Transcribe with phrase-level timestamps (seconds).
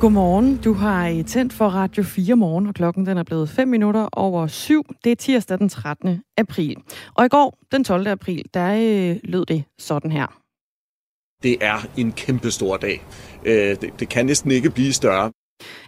[0.00, 0.56] Godmorgen.
[0.56, 4.46] Du har tændt for Radio 4 morgen, og klokken den er blevet 5 minutter over
[4.46, 4.84] 7.
[5.04, 6.22] Det er tirsdag den 13.
[6.36, 6.76] april.
[7.14, 8.06] Og i går, den 12.
[8.06, 10.40] april, der øh, lød det sådan her.
[11.42, 13.06] Det er en kæmpe stor dag.
[13.44, 15.32] Øh, det, det kan næsten ikke blive større.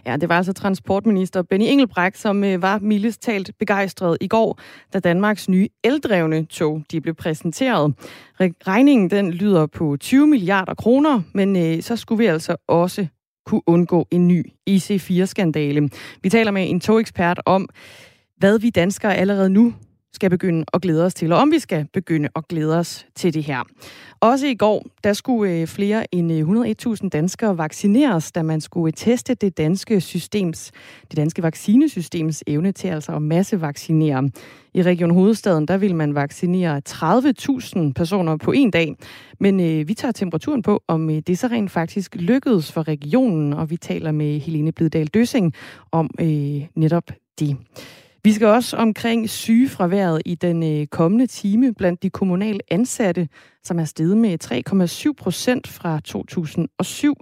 [0.05, 4.59] Ja, det var altså transportminister Benny Engelbrecht, som øh, var mildest talt begejstret i går,
[4.93, 7.93] da Danmarks nye eldrevne tog de blev præsenteret.
[8.39, 13.07] Regningen den lyder på 20 milliarder kroner, men øh, så skulle vi altså også
[13.45, 15.89] kunne undgå en ny IC4-skandale.
[16.21, 17.69] Vi taler med en togekspert om,
[18.37, 19.73] hvad vi danskere allerede nu
[20.13, 23.33] skal begynde at glæde os til, og om vi skal begynde at glæde os til
[23.33, 23.63] det her.
[24.19, 28.87] Også i går, der skulle øh, flere end øh, 101.000 danskere vaccineres, da man skulle
[28.87, 30.71] øh, teste det danske systems,
[31.09, 34.29] det danske vaccinesystems evne til altså at massevaccinere.
[34.73, 38.95] I Region Hovedstaden, der vil man vaccinere 30.000 personer på en dag.
[39.39, 43.53] Men øh, vi tager temperaturen på, om øh, det så rent faktisk lykkedes for regionen,
[43.53, 45.53] og vi taler med Helene Bliddal Døsing
[45.91, 47.57] om øh, netop det.
[48.25, 53.29] Vi skal også omkring sygefraværet i den øh, kommende time blandt de kommunale ansatte,
[53.63, 54.43] som er steget med
[55.07, 57.15] 3,7 procent fra 2007.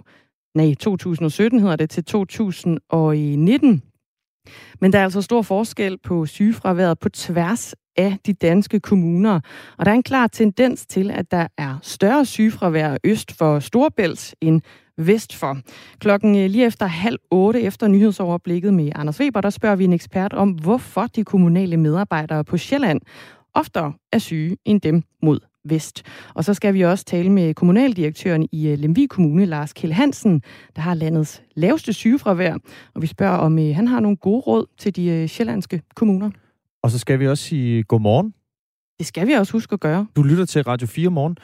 [0.54, 3.82] Nej, 2017 hedder det til 2019.
[4.80, 9.40] Men der er altså stor forskel på sygefraværet på tværs af de danske kommuner.
[9.78, 14.34] Og der er en klar tendens til, at der er større sygefravær øst for Storbælt
[14.40, 14.60] end
[14.98, 15.58] vest for.
[15.98, 19.92] Klokken øh, lige efter halv otte efter nyhedsoverblikket med Anders Weber, der spørger vi en
[19.92, 23.00] ekspert om, hvorfor de kommunale medarbejdere på Sjælland
[23.54, 26.02] oftere er syge end dem mod vest.
[26.34, 30.42] Og så skal vi også tale med kommunaldirektøren i øh, Lemvig Kommune, Lars Kjell Hansen,
[30.76, 32.54] der har landets laveste sygefravær.
[32.94, 36.30] Og vi spørger, om øh, han har nogle gode råd til de sjællandske kommuner.
[36.82, 38.34] Og så skal vi også sige godmorgen.
[38.98, 40.06] Det skal vi også huske at gøre.
[40.16, 41.36] Du lytter til Radio 4 morgen.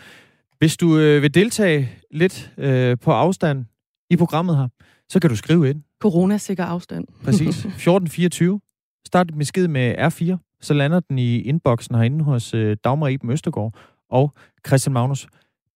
[0.58, 3.64] Hvis du øh, vil deltage lidt øh, på afstand
[4.10, 4.68] i programmet her,
[5.08, 5.82] så kan du skrive ind.
[6.00, 7.06] Coronasikker afstand.
[7.24, 7.48] Præcis.
[7.48, 8.60] 1424.
[9.06, 13.30] Start med skid med R4, så lander den i inboxen herinde hos øh, Dagmar Iben
[13.30, 13.74] Østergaard
[14.10, 14.34] og
[14.66, 15.26] Christian Magnus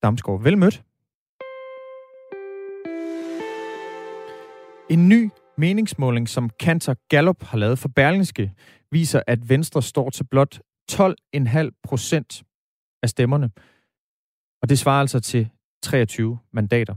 [0.03, 0.43] Damsgaard.
[0.43, 0.83] Vel mødt.
[4.91, 8.53] En ny meningsmåling, som Kanter Gallup har lavet for Berlingske,
[8.91, 10.61] viser, at Venstre står til blot
[10.93, 12.43] 12,5 procent
[13.03, 13.51] af stemmerne.
[14.63, 15.49] Og det svarer altså til
[15.83, 16.95] 23 mandater.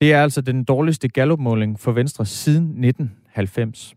[0.00, 3.94] Det er altså den dårligste Gallup-måling for Venstre siden 1990.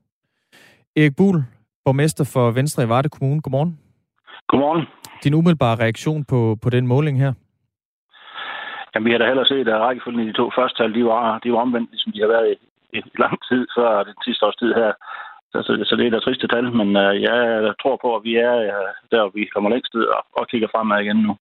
[0.96, 1.44] Erik Buhl,
[1.86, 3.42] borgmester for Venstre i Varde Kommune.
[3.42, 3.80] Godmorgen.
[4.48, 4.86] Godmorgen.
[5.24, 7.34] Din umiddelbare reaktion på, på den måling her?
[8.92, 11.40] Jamen, vi har da heller set, at rækkefølgen i de to første tal, de var,
[11.40, 12.56] de var omvendt, ligesom de har været i,
[12.98, 14.92] i lang tid før den sidste års tid her.
[15.52, 17.38] Så, så, så det er da triste tal, men uh, jeg
[17.81, 21.02] tror på, at vi er uh, der, vi kommer længst ud og, og kigger fremad
[21.02, 21.34] igen nu.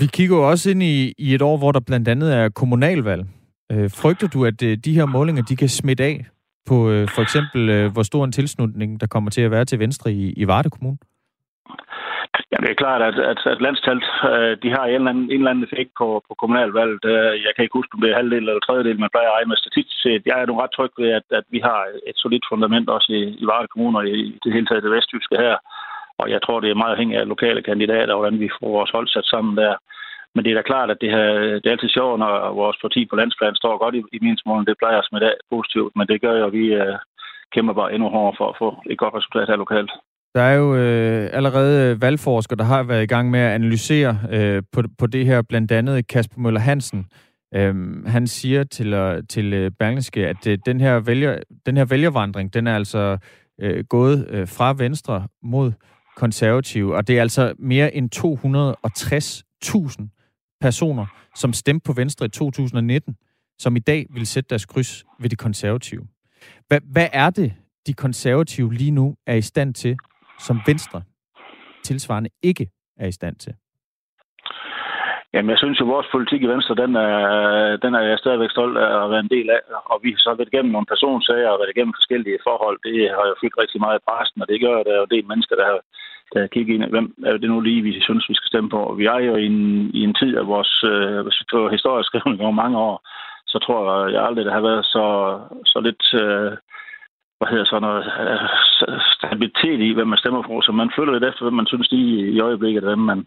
[0.00, 3.26] Vi kigger jo også ind i, i et år, hvor der blandt andet er kommunalvalg.
[3.72, 6.26] Øh, frygter du, at øh, de her målinger de kan smitte af
[6.66, 9.78] på øh, for eksempel, øh, hvor stor en tilslutning, der kommer til at være til
[9.78, 10.98] Venstre i, i Varde Kommune?
[12.52, 15.40] Ja, det er klart, at, at, at landstalt, øh, de har en eller anden, en
[15.40, 17.04] eller anden effekt på, på kommunalvalget.
[17.14, 19.50] Øh, jeg kan ikke huske, om det er halvdel eller tredjedel, man plejer at regne
[19.50, 20.22] med statistisk set.
[20.30, 23.22] Jeg er nu ret tryg ved, at, at vi har et solidt fundament også i,
[23.42, 25.56] i Varde Kommune og i, i det hele taget det vestjyske her.
[26.20, 28.90] Og jeg tror, det er meget afhængigt af lokale kandidater, og hvordan vi får vores
[28.90, 29.74] hold sat sammen der.
[30.34, 31.26] Men det er da klart, at det, her,
[31.60, 34.66] det er altid sjovt, når vores parti på landsplan står godt i, i meningsmålen.
[34.66, 36.96] Det plejer os med det positivt, men det gør jo, at vi øh,
[37.54, 39.90] kæmper bare endnu hårdere for at få et godt resultat her lokalt.
[40.34, 44.18] Der er jo øh, allerede øh, valgforskere, der har været i gang med at analysere
[44.32, 47.06] øh, på, på det her, blandt andet Kasper Møller Hansen.
[47.54, 51.84] Øhm, han siger til, øh, til øh, Berlingske, at øh, den, her vælger, den her
[51.84, 53.18] vælgervandring, den er altså
[53.60, 55.72] øh, gået øh, fra Venstre mod
[56.18, 61.06] konservative, og det er altså mere end 260.000 personer,
[61.36, 63.16] som stemte på Venstre i 2019,
[63.58, 66.06] som i dag vil sætte deres kryds ved de konservative.
[66.68, 67.54] Hvad, hvad er det,
[67.86, 69.96] de konservative lige nu er i stand til,
[70.46, 71.02] som Venstre
[71.84, 73.54] tilsvarende ikke er i stand til?
[75.38, 77.16] Jamen, jeg synes jo, at vores politik i Venstre, den er,
[77.84, 79.60] den er jeg stadigvæk stolt af at være en del af.
[79.92, 82.76] Og vi har så været igennem nogle personsager og været igennem forskellige forhold.
[82.86, 85.08] Det har jo fyldt rigtig meget i præsten, og det gør, at der er jo
[85.08, 85.78] en del mennesker, der har,
[86.32, 88.80] der kigger kigget ind, hvem er det nu lige, vi synes, vi skal stemme på.
[88.90, 89.60] Og vi er jo i en,
[89.98, 92.96] i en tid af vores, øh, historisk skrivning over mange år,
[93.52, 95.06] så tror jeg, jeg aldrig, det har været så,
[95.70, 96.04] så lidt...
[96.22, 96.52] Øh,
[97.38, 101.24] hvad hedder sådan noget, øh, stabilitet i, hvad man stemmer på, så man føler lidt
[101.24, 103.26] efter, hvad man synes lige i øjeblikket, hvem man,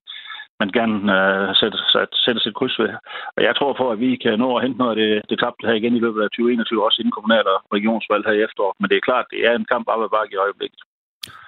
[0.62, 2.92] man gerne uh, sætte, sætte, sætte sit kryds ved.
[3.36, 5.68] Og jeg tror på, at vi kan nå at hente noget af det, det tabte
[5.68, 8.78] her igen i løbet af 2021, også inden kommunal- og regionsvalg her i efteråret.
[8.80, 10.81] Men det er klart, det er en kamp op ad bakke i øjeblikket.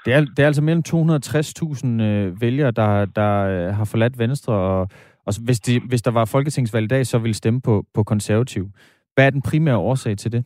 [0.06, 4.54] Det er, det er altså mellem 260.000 øh, vælgere, der, der øh, har forladt Venstre,
[4.54, 4.82] og,
[5.28, 8.64] og hvis, de, hvis der var folketingsvalg i dag, så ville stemme på, på konservativ.
[9.14, 10.44] Hvad er den primære årsag til det?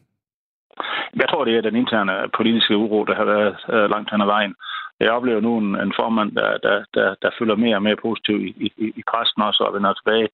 [1.16, 4.26] Jeg tror, det er den interne politiske uro, der har været øh, langt hen ad
[4.26, 4.54] vejen.
[5.00, 8.38] Jeg oplever nu en, en formand, der, der, der, der følger mere og mere positiv
[8.46, 10.28] i, i, i præsten også og vender tilbage.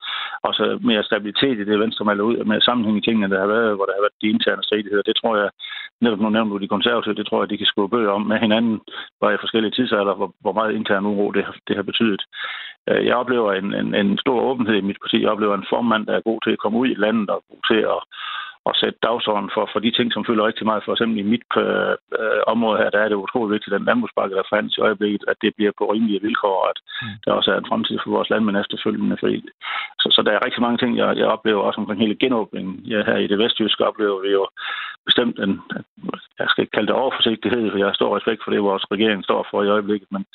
[0.45, 3.47] Og så mere stabilitet i det venstre melder ud, med sammenhæng i tingene, der har
[3.55, 5.09] været, hvor der har været de interne stridigheder.
[5.09, 5.49] Det tror jeg,
[6.01, 8.39] netop nu nævnte du de konservative, det tror jeg, de kan skrive bøger om med
[8.39, 8.81] hinanden,
[9.21, 12.21] bare i forskellige tidsalder, hvor, hvor meget intern uro det har, det har betydet.
[12.89, 15.21] Øh, jeg oplever en, en, en stor åbenhed i mit parti.
[15.21, 17.61] Jeg oplever en formand, der er god til at komme ud i landet og god
[17.69, 17.99] til at
[18.69, 20.85] at sætte dagsordenen for, for de ting, som fylder rigtig meget.
[20.85, 23.89] For eksempel i mit øh, øh, område her, der er det utroligt vigtigt, at den
[23.89, 27.15] landbrugsbakke, der forhandles i øjeblikket, at det bliver på rimelige vilkår, og at mm.
[27.25, 29.17] der også er en fremtid for vores landmænd efterfølgende.
[29.19, 29.37] Fordi,
[30.01, 32.73] så, så der er rigtig mange ting, jeg, jeg oplever også omkring hele genåbningen.
[32.91, 34.43] Ja, her i det vestjyske oplever vi jo
[35.05, 35.61] bestemt en,
[36.39, 39.23] jeg skal ikke kalde det overforsigtighed, for jeg har stor respekt for det, vores regering
[39.23, 40.25] står for i øjeblikket, men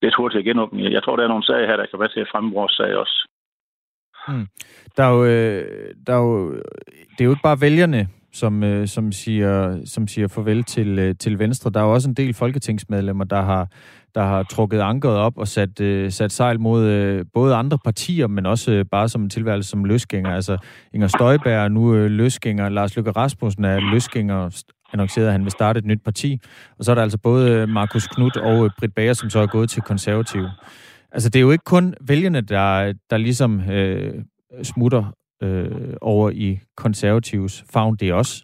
[0.00, 0.92] det er hurtigt genåbning.
[0.92, 2.96] Jeg tror, der er nogle sager her, der kan være til at fremme vores sag
[2.96, 3.16] også.
[4.28, 4.46] Mm.
[4.96, 6.52] Der er jo, øh, der er jo,
[7.10, 11.14] det er jo ikke bare vælgerne, som, øh, som, siger, som siger farvel til, øh,
[11.18, 11.70] til Venstre.
[11.70, 13.68] Der er jo også en del folketingsmedlemmer, der har,
[14.14, 15.80] der har trukket ankeret op og sat,
[16.12, 20.34] sat sejl mod både andre partier, men også bare som en tilværelse som løsgænger.
[20.34, 20.58] Altså
[20.94, 24.50] Inger Støjberg er nu løsgænger, Lars Løkke Rasmussen er løsgænger,
[24.92, 26.40] annoncerede, at han vil starte et nyt parti.
[26.78, 29.70] Og så er der altså både Markus Knudt og Britt Bager, som så er gået
[29.70, 30.50] til konservative.
[31.16, 34.14] Altså, det er jo ikke kun vælgerne, der, der ligesom øh,
[34.62, 35.04] smutter
[35.42, 37.96] øh, over i konservatives favn.
[38.00, 38.34] Det er også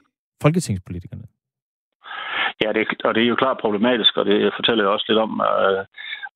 [0.42, 1.24] folketingspolitikerne.
[2.62, 5.32] Ja, det, og det er jo klart problematisk, og det fortæller jo også lidt om,
[5.50, 5.84] øh,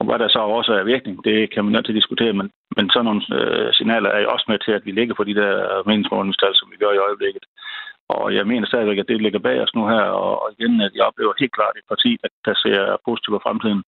[0.01, 1.25] om hvad der så også er virkning.
[1.25, 4.47] Det kan man altid til diskutere, men, men sådan nogle øh, signaler er jo også
[4.49, 5.53] med til, at vi ligger på de der
[5.89, 7.45] meningsmålingstal, som vi gør i øjeblikket.
[8.09, 11.05] Og jeg mener stadigvæk, at det ligger bag os nu her, og igen, at jeg
[11.05, 13.83] oplever helt klart et parti, der, der ser positivt på fremtiden.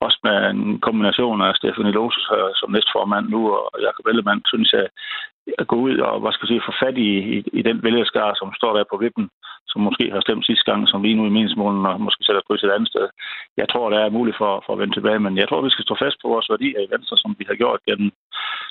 [0.00, 4.72] Også med en kombination af Stefanie Loses øh, som næstformand nu, og Jacob Ellemann, synes
[4.72, 4.86] jeg,
[5.58, 8.34] at gå ud og hvad skal jeg sige, få fat i, i, i den vælgerskare,
[8.40, 9.26] som står der på vippen,
[9.70, 12.64] som måske har stemt sidste gang, som lige nu i meningsmålen, og måske sætter kryds
[12.64, 13.06] et andet sted.
[13.56, 15.84] Jeg tror, der er muligt for, for at vende tilbage, men jeg tror, vi skal
[15.84, 18.10] stå fast på vores værdier i Venstre, som vi har gjort gennem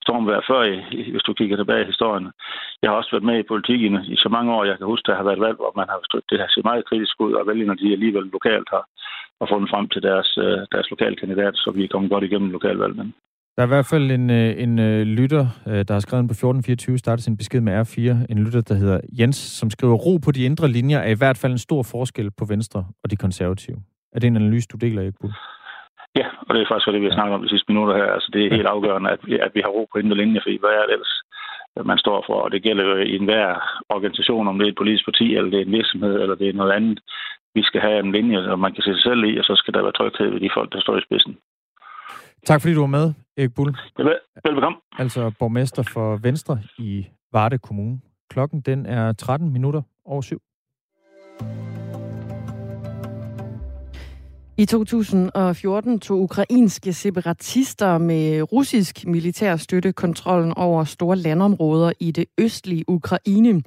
[0.04, 2.28] stormvejr før, i, hvis du kigger tilbage i historien.
[2.82, 5.16] Jeg har også været med i politikken i så mange år, jeg kan huske, der
[5.20, 7.82] har været valg, hvor man har støttet det her set meget kritisk ud, og vælgerne
[7.82, 8.84] de alligevel lokalt har,
[9.42, 12.52] har fundet frem til deres, øh, deres lokale kandidat, så vi er kommet godt igennem
[12.52, 13.14] lokalvalget.
[13.56, 16.34] Der er i hvert fald en, øh, en, en lytter, øh, der har skrevet på
[16.34, 18.00] 1424, startet sin besked med R4.
[18.32, 21.38] En lytter, der hedder Jens, som skriver, ro på de indre linjer er i hvert
[21.42, 23.78] fald en stor forskel på Venstre og de konservative.
[24.14, 25.34] Er det en analyse, du deler, ikke, Bull?
[26.20, 28.10] Ja, og det er faktisk det, vi har snakket om de sidste minutter her.
[28.16, 30.58] Altså, det er helt afgørende, at vi, at vi har ro på indre linjer, fordi
[30.62, 31.16] hvad er det ellers,
[31.92, 32.38] man står for?
[32.46, 33.48] Og det gælder jo i enhver
[33.96, 36.60] organisation, om det er et politisk parti, eller det er en virksomhed, eller det er
[36.62, 37.00] noget andet.
[37.56, 39.74] Vi skal have en linje, som man kan se sig selv i, og så skal
[39.74, 41.38] der være tryghed ved de folk, der står i spidsen.
[42.46, 43.76] Tak fordi du var med, Erik Bull.
[43.98, 44.78] Vel, velbekomme.
[44.98, 48.00] Altså borgmester for Venstre i Varde Kommune.
[48.30, 50.42] Klokken den er 13 minutter over syv.
[54.58, 62.26] I 2014 tog ukrainske separatister med russisk militær støtte kontrollen over store landområder i det
[62.38, 63.62] østlige Ukraine.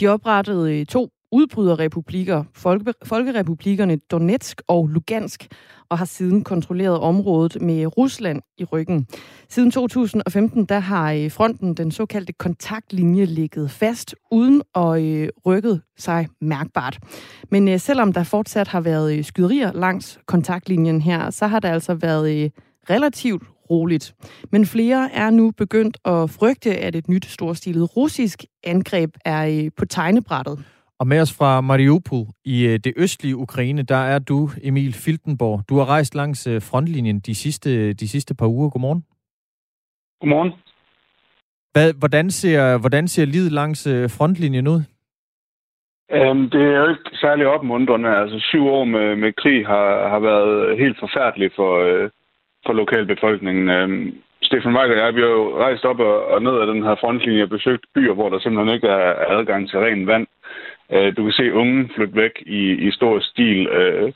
[0.00, 5.46] De oprettede to udbryderrepublikker, Folke, Folkerepublikkerne Donetsk og Lugansk,
[5.88, 9.06] og har siden kontrolleret området med Rusland i ryggen.
[9.48, 15.80] Siden 2015 der har øh, fronten den såkaldte kontaktlinje ligget fast, uden at øh, rykket
[15.98, 16.98] sig mærkbart.
[17.50, 21.70] Men øh, selvom der fortsat har været øh, skyderier langs kontaktlinjen her, så har der
[21.70, 22.50] altså været øh,
[22.90, 24.14] relativt roligt.
[24.52, 29.84] Men flere er nu begyndt at frygte, at et nyt storstilet russisk angreb er på
[29.84, 30.64] tegnebrættet.
[31.00, 35.60] Og med os fra Mariupol i øh, det østlige Ukraine, der er du, Emil Filtenborg.
[35.68, 38.70] Du har rejst langs øh, frontlinjen de sidste, de sidste par uger.
[38.70, 39.04] Godmorgen.
[40.20, 40.52] Godmorgen.
[41.72, 44.80] Hvad, hvordan, ser, hvordan ser livet langs øh, frontlinjen ud?
[46.18, 48.08] Um, det er jo ikke særlig opmuntrende.
[48.08, 52.10] Altså syv år med, med krig har, har været helt forfærdeligt for, uh,
[52.66, 53.68] for lokalbefolkningen.
[53.70, 56.82] Um, Stefan Weick og jeg, vi har jo rejst op og, og ned ad den
[56.82, 60.26] her frontlinje og besøgt byer, hvor der simpelthen ikke er adgang til ren vand.
[60.92, 63.66] Øh, du kan se unge flytte væk i, i stor stil.
[63.66, 64.12] Øh,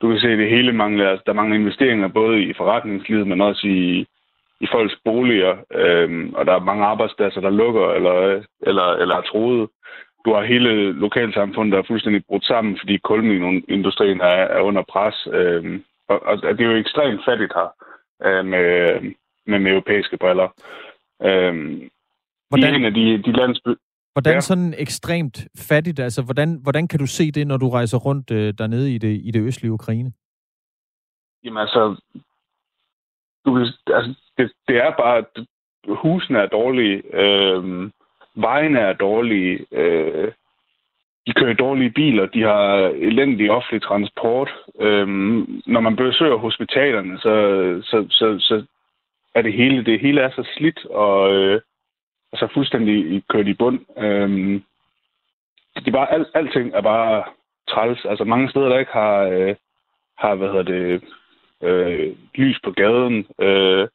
[0.00, 1.18] du kan se, det hele mangler.
[1.26, 4.06] Der mangler investeringer både i forretningslivet, men også i,
[4.60, 5.56] i folks boliger.
[5.74, 9.68] Øh, og der er mange arbejdspladser, der lukker eller, eller, eller er troet.
[10.24, 15.26] Du har hele lokalsamfundet, der er fuldstændig brudt sammen, fordi kulminindustrien er, er under pres.
[16.08, 17.68] og, og det er jo ekstremt fattigt her
[18.42, 19.00] med,
[19.46, 20.48] med, med europæiske briller.
[22.48, 22.74] Hvordan?
[22.74, 23.68] I en af de, de landsby,
[24.20, 24.40] Hvordan ja.
[24.40, 28.54] sådan ekstremt fattigt, altså hvordan, hvordan kan du se det, når du rejser rundt øh,
[28.58, 30.12] dernede i det, i det østlige Ukraine?
[31.44, 32.00] Jamen altså,
[33.44, 35.24] du, altså det, det er bare,
[35.88, 37.90] husene er dårlige, øh,
[38.34, 40.32] vejene er dårlige, øh,
[41.26, 44.50] de kører dårlige biler, de har elendig offentlig transport.
[44.80, 47.34] Øhm, når man besøger hospitalerne, så,
[47.84, 48.64] så, så, så
[49.34, 51.60] er det hele, det hele er så slidt og, øh,
[52.32, 53.78] og så fuldstændig kørt i bund.
[53.98, 54.62] Øhm,
[55.76, 57.24] det er bare, al, alting er bare
[57.68, 58.04] træls.
[58.04, 59.54] Altså mange steder, der ikke har, øh,
[60.18, 61.02] har hvad hedder det,
[61.62, 63.88] øh, lys på gaden, øh,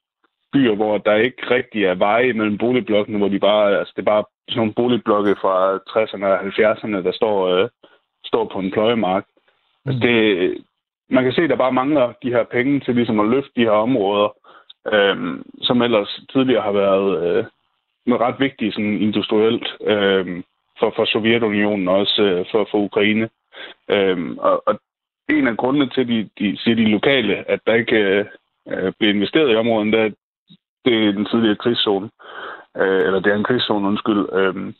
[0.54, 4.14] byer, hvor der ikke rigtig er veje mellem boligblokkene, hvor de bare, altså det er
[4.14, 7.70] bare sådan nogle boligblokke fra 60'erne og 70'erne, der står, øh,
[8.26, 9.26] står på en pløjemark.
[9.28, 9.90] Mm.
[9.90, 10.18] Altså det,
[11.10, 13.68] man kan se, at der bare mangler de her penge til ligesom at løfte de
[13.70, 14.30] her områder,
[14.94, 15.18] øh,
[15.62, 17.46] som ellers tidligere har været øh,
[18.08, 20.44] ret vigtige sådan industrielt øh,
[20.80, 23.30] for, for Sovjetunionen og også øh, for, for Ukraine.
[23.90, 24.80] Øh, og, og
[25.30, 28.26] en af grundene til, de, de siger de lokale, at der ikke øh,
[28.68, 30.10] øh bliver investeret i området, det er,
[30.86, 32.10] det er den tidligere krigszone.
[32.78, 34.26] Øh, eller det er en krigszone, undskyld.
[34.34, 34.74] Øh,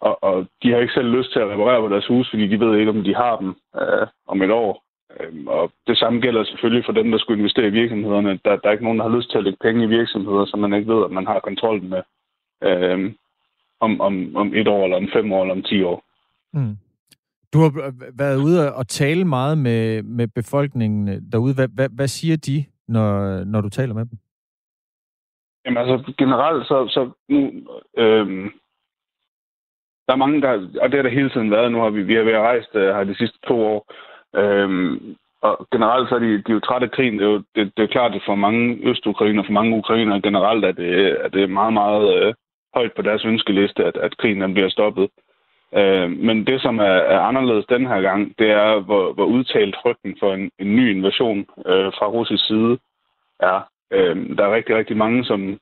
[0.00, 2.60] og, og de har ikke selv lyst til at reparere på deres hus, fordi de
[2.60, 4.84] ved ikke, om de har dem øh, om et år.
[5.20, 8.40] Øh, og det samme gælder selvfølgelig for dem, der skulle investere i virksomhederne.
[8.44, 10.58] Der, der er ikke nogen, der har lyst til at lægge penge i virksomheder, som
[10.58, 12.02] man ikke ved, at man har kontrol med
[12.62, 13.12] øh,
[13.80, 16.04] om, om, om et år, eller om fem år, eller om ti år.
[16.52, 16.76] Mm.
[17.52, 21.54] Du har været ude og tale meget med, med befolkningen derude.
[21.54, 24.18] Hvad, hvad, hvad siger de, når, når du taler med dem?
[25.64, 27.38] Jamen altså generelt, så, så nu,
[27.98, 28.50] øhm,
[30.06, 30.52] der er mange, der,
[30.82, 32.80] og det har der hele tiden været, nu har vi, vi har været rejst uh,
[32.80, 33.92] her de sidste to år,
[34.36, 37.18] øhm, og generelt så er de, de er jo trætte af krigen.
[37.18, 40.64] Det er jo det, det er klart, at for mange østukrainer, for mange ukrainer generelt,
[40.64, 40.92] at det,
[41.24, 42.34] at det er meget, meget øh,
[42.74, 45.10] højt på deres ønskeliste, at, at krigen den bliver stoppet.
[45.74, 49.76] Øh, men det, som er, er anderledes den her gang, det er, hvor, hvor udtalt
[49.82, 52.78] frygten for en, en ny invasion øh, fra russisk side
[53.40, 53.60] er.
[53.90, 55.58] Øh, der er rigtig, rigtig mange, som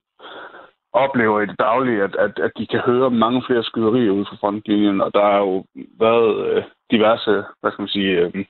[0.92, 4.36] oplever i det daglige, at, at, at de kan høre mange flere skyderier ud fra
[4.40, 5.64] frontlinjen, og der er jo
[5.98, 8.44] været øh, diverse, hvad skal man sige, øh,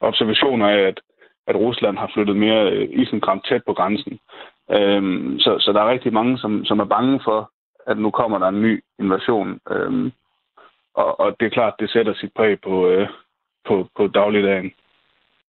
[0.00, 1.00] observationer af, at,
[1.46, 4.18] at Rusland har flyttet mere øh, isenkram tæt på grænsen.
[4.70, 5.02] Øh,
[5.38, 7.50] så, så der er rigtig mange, som, som er bange for,
[7.86, 9.60] at nu kommer der en ny invasion.
[9.70, 10.12] Øhm,
[10.94, 13.08] og, og det er klart, det sætter sit præg på, øh,
[13.68, 14.72] på, på dagligdagen.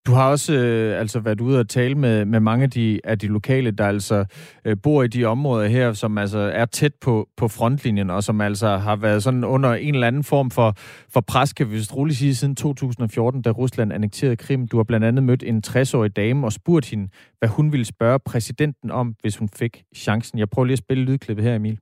[0.08, 3.20] Du har også øh, altså været ude og tale med, med mange af de, af
[3.20, 4.26] de lokale, der altså
[4.66, 8.42] øh, bor i de områder her, som altså er tæt på, på frontlinjen, og som
[8.42, 10.74] altså har været sådan under en eller anden form for,
[11.14, 14.68] for pres, kan vi vist roligt sige, siden 2014, da Rusland annekterede Krim.
[14.68, 18.20] Du har blandt andet mødt en 60-årig dame og spurgt hende, hvad hun ville spørge
[18.20, 20.40] præsidenten om, hvis hun fik chancen.
[20.40, 21.80] Jeg prøver lige at spille lydklippet her, Emil.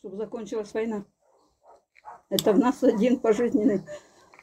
[0.00, 1.04] Чтобы закончилась война.
[2.30, 3.82] Это в нас один пожизненный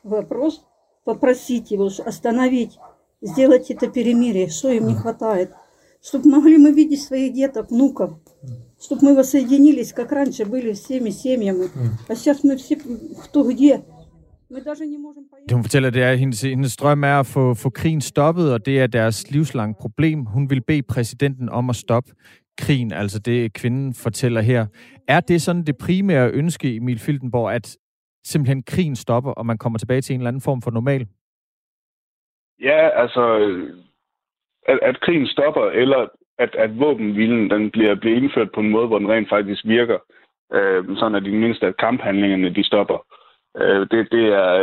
[0.04, 0.66] вопрос.
[1.06, 2.78] Попросить его остановить,
[3.22, 5.54] сделать это перемирие, что им не хватает.
[6.02, 8.20] Чтобы могли мы видеть своих деток, внуков.
[8.82, 11.70] Чтобы мы воссоединились, как раньше были всеми семьями.
[12.10, 13.84] А сейчас мы все кто где.
[14.50, 18.54] Det hun fortæller, det er, at hendes, hendes drøm er at få, få krigen stoppet,
[18.54, 20.26] og det er deres livslange problem.
[20.26, 22.12] Hun vil bede præsidenten om at stoppe
[22.58, 24.68] krigen, altså det kvinden fortæller her.
[25.08, 27.78] Er det sådan det primære ønske, Emil Filtenborg, at
[28.24, 31.08] simpelthen krigen stopper, og man kommer tilbage til en eller anden form for normal?
[32.62, 33.24] Ja, altså,
[34.68, 36.08] at, at krigen stopper, eller
[36.40, 40.00] at, at våbenhvilen den bliver, bliver indført på en måde, hvor den rent faktisk virker,
[40.54, 43.06] øh, sådan at i mindste at kamphandlingerne de stopper.
[43.58, 44.54] Øh, det, det, er,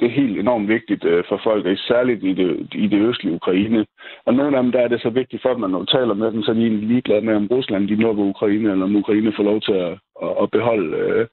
[0.00, 3.86] det er helt enormt vigtigt øh, for folk, særligt i det, i det østlige Ukraine.
[4.26, 6.32] Og nogle af dem, der er det så vigtigt for, at man når taler med
[6.32, 9.32] dem, så er de egentlig ligeglade med, om Rusland de lukker Ukraine, eller om Ukraine
[9.36, 11.26] får lov til at, at, at beholde øh,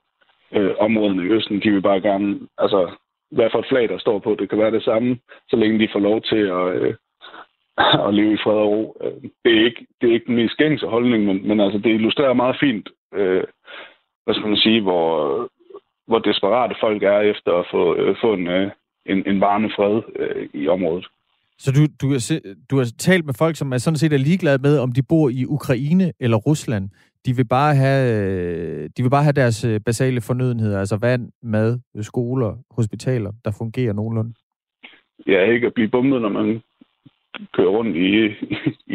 [0.55, 1.61] øh, områderne i Østen.
[1.63, 2.91] De vil bare gerne, altså,
[3.31, 5.17] hvad for et flag, der står på, det kan være det samme,
[5.49, 6.93] så længe de får lov til at, øh,
[8.07, 8.97] at leve i fred og ro.
[9.03, 11.89] Øh, det er ikke, det er ikke den mest gængse holdning, men, men altså, det
[11.89, 13.43] illustrerer meget fint, øh,
[14.23, 15.49] hvad skal man sige, hvor,
[16.11, 18.71] hvor desperate folk er efter at få, øh, få en, øh,
[19.05, 21.05] en, en varende fred øh, i området.
[21.63, 22.21] Så du, du, har,
[22.69, 25.29] du har talt med folk, som er sådan set er ligeglade med, om de bor
[25.29, 26.89] i Ukraine eller Rusland.
[27.25, 31.79] De vil bare have, de vil bare have deres øh, basale fornødenheder, altså vand, mad,
[32.01, 34.33] skoler, hospitaler, der fungerer nogenlunde.
[35.27, 36.61] Ja, ikke at blive bumpet, når man
[37.53, 38.09] kører rundt i,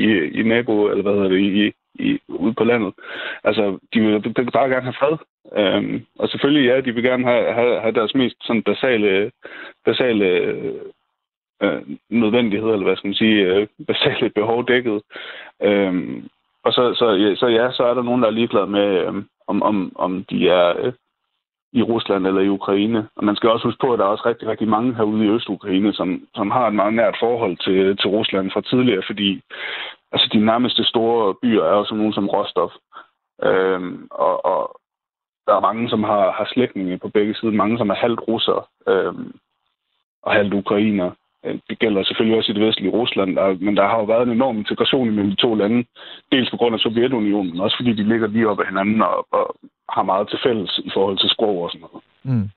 [0.04, 0.06] i,
[0.40, 2.94] i nabo, eller hvad hedder det, i, i, ude på landet.
[3.44, 5.16] Altså, de vil, de vil bare gerne have fred.
[5.56, 9.30] Øhm, og selvfølgelig, ja, de vil gerne have, have, have deres mest sådan basale,
[9.84, 10.26] basale
[11.62, 15.02] øh, nødvendigheder, eller hvad skal man sige, øh, basale behov dækket.
[15.62, 16.28] Øhm,
[16.64, 19.14] og så, så, ja, så ja, så er der nogen, der er ligeglade med, øh,
[19.46, 20.92] om, om, om de er øh,
[21.72, 23.08] i Rusland eller i Ukraine.
[23.16, 25.28] Og man skal også huske på, at der er også rigtig, rigtig mange herude i
[25.28, 29.40] Øst-Ukraine, som, som har et meget nært forhold til, til Rusland fra tidligere, fordi
[30.16, 32.72] altså, de nærmeste store byer er jo sådan nogle som Rostov.
[33.42, 34.80] Øhm, og, og,
[35.46, 37.52] der er mange, som har, har slægtninge på begge sider.
[37.52, 39.32] Mange, som er halvt russer øhm,
[40.22, 41.10] og halvt ukrainer.
[41.44, 44.22] Øh, det gælder selvfølgelig også i det vestlige Rusland, der, men der har jo været
[44.26, 45.84] en enorm integration mellem de to lande.
[46.32, 49.26] Dels på grund af Sovjetunionen, men også fordi de ligger lige op ad hinanden og,
[49.32, 49.56] og
[49.88, 52.04] har meget til fælles i forhold til sprog og sådan noget.
[52.22, 52.48] Mm.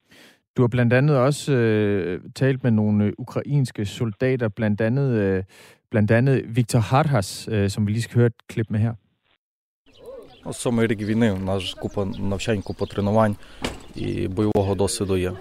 [0.57, 5.43] Du har blandt andet også øh, talt med nogle øh, ukrainske soldater, blandt andet, øh,
[5.90, 8.94] blandt andet Viktor Harhas, øh, som vi lige skal høre et klip med her.
[10.52, 13.36] З сьомий рік війни у нас купа навчань, купа тренувань
[13.94, 15.32] і бойового досвіду є.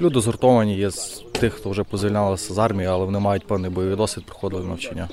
[0.00, 3.96] Люди згуртовані, є з тих, хто вже позвільнялися з армії, але вони мають певний бойовий
[3.96, 5.08] досвід, проходили навчання.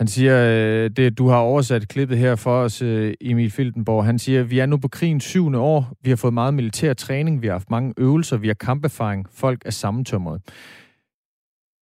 [0.00, 4.04] Han siger, øh, det, du har oversat klippet her for os, øh, Emil Filtenborg.
[4.04, 5.92] Han siger, vi er nu på krigens syvende år.
[6.02, 7.42] Vi har fået meget militær træning.
[7.42, 8.36] Vi har haft mange øvelser.
[8.36, 9.26] Vi har kamperfaring.
[9.32, 10.40] Folk er sammentømret.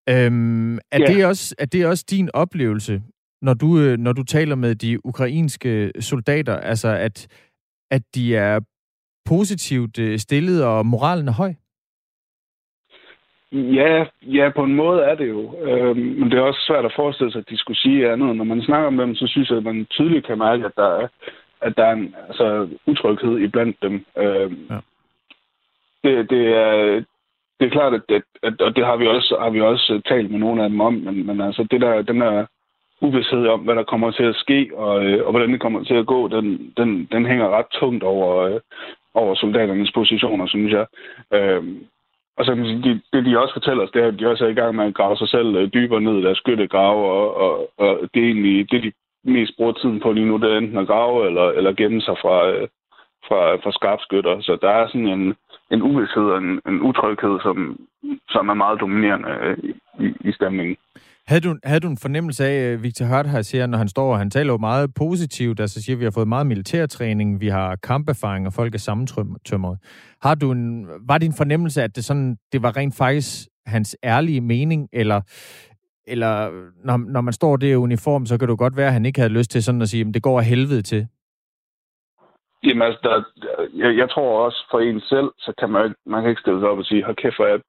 [0.10, 1.16] Øhm, er, yeah.
[1.16, 3.02] det også, er det også din oplevelse,
[3.42, 7.28] når du, øh, når du taler med de ukrainske soldater, altså at,
[7.92, 8.60] at de er
[9.26, 11.54] positivt stillet og moralen er høj?
[13.54, 15.56] Ja, ja, på en måde er det jo.
[15.62, 18.36] Øhm, men det er også svært at forestille sig, at de skulle sige andet.
[18.36, 20.90] Når man snakker med dem, så synes jeg, at man tydeligt kan mærke, at der
[21.02, 21.08] er,
[21.62, 24.06] at der er en altså, utryghed iblandt dem.
[24.18, 24.80] Øhm, ja.
[26.04, 27.04] det, det, er,
[27.64, 30.32] det er klart, at, at, at, og det har vi også, har vi også talt
[30.32, 32.46] med nogle af dem om, men, men altså det der, den der
[33.02, 35.94] uvidshed om, hvad der kommer til at ske, og, øh, og hvordan det kommer til
[35.94, 38.60] at gå, den, den, den hænger ret tungt over, øh,
[39.14, 40.86] over soldaternes positioner, synes jeg.
[41.34, 41.64] Øh,
[42.38, 44.60] og så de, det, de også fortæller os, det er, at de også er i
[44.62, 48.00] gang med at grave sig selv øh, dybere ned i deres skyttegrave, og, og, og
[48.14, 48.92] det er egentlig det, de
[49.24, 52.18] mest bruger tiden på lige nu, det er enten at grave eller, eller gemme sig
[52.22, 52.68] fra, øh,
[53.28, 54.42] fra, fra skarpskytter.
[54.42, 55.36] Så der er sådan en,
[55.74, 57.56] en uvidshed og en, en utryghed, som,
[58.30, 59.58] som er meget dominerende øh,
[60.06, 60.76] i, i stemningen.
[61.28, 64.12] Havde du, havde du en fornemmelse af, øh, Victor Hart her siger, når han står
[64.12, 67.48] og han taler jo meget positivt, altså siger, at vi har fået meget militærtræning, vi
[67.48, 69.78] har kamperfaring, og folk er sammentømret.
[70.22, 74.42] Har du en, var din fornemmelse, at det, sådan, det var rent faktisk hans ærlige
[74.42, 75.22] mening, eller,
[76.08, 76.50] eller
[76.86, 79.20] når, når man står der i uniform, så kan det godt være, at han ikke
[79.20, 81.08] havde lyst til sådan at sige, at det går af helvede til?
[82.66, 83.24] Jamen altså, der,
[83.74, 86.70] jeg, jeg tror også for en selv, så kan man, man kan ikke stille sig
[86.70, 87.60] op og sige, hold kæft, hvor jeg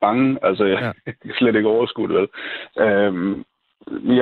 [0.00, 0.38] bange.
[0.42, 1.12] Altså, jeg ja.
[1.22, 2.28] kan slet ikke overskue det, vel.
[2.86, 3.44] Øhm,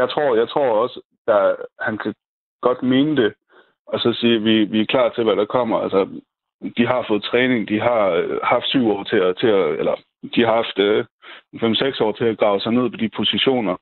[0.00, 2.14] jeg tror, jeg tror også, at han kan
[2.60, 3.34] godt mene det,
[3.86, 5.78] og så sige, at vi, vi er klar til, hvad der kommer.
[5.78, 6.08] Altså,
[6.76, 9.94] de har fået træning, de har øh, haft syv år til at, til at eller
[10.34, 11.04] de har haft øh,
[11.54, 13.76] 5-6 år til at grave sig ned på de positioner.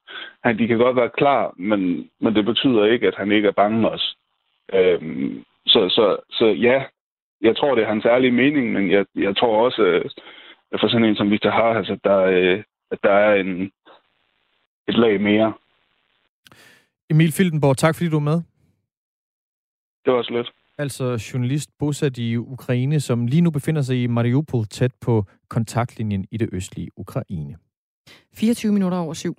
[0.45, 3.53] Han, de kan godt være klar, men, men det betyder ikke, at han ikke er
[3.63, 4.17] bange også.
[4.75, 6.85] Øhm, så, så, så ja,
[7.41, 10.05] jeg tror, det er hans ærlige mening, men jeg, jeg tror også, øh,
[10.81, 13.63] for sådan en som Victor har, altså, der, øh, at der er en,
[14.89, 15.53] et lag mere.
[17.11, 18.41] Emil Fildenborg, tak fordi du er med.
[20.05, 20.51] Det var så lidt.
[20.79, 26.27] Altså journalist bosat i Ukraine, som lige nu befinder sig i Mariupol tæt på kontaktlinjen
[26.31, 27.57] i det østlige Ukraine.
[28.35, 29.37] 24 minutter over syv.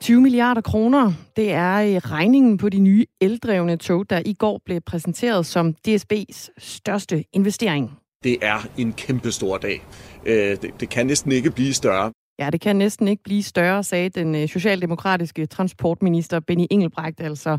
[0.00, 4.60] 20 milliarder kroner, det er øh, regningen på de nye eldrevne tog, der i går
[4.64, 7.98] blev præsenteret som DSB's største investering.
[8.24, 9.86] Det er en kæmpe stor dag.
[10.26, 12.12] Øh, det kan næsten ikke blive større.
[12.38, 17.58] Ja, det kan næsten ikke blive større, sagde den øh, socialdemokratiske transportminister Benny Engelbrecht altså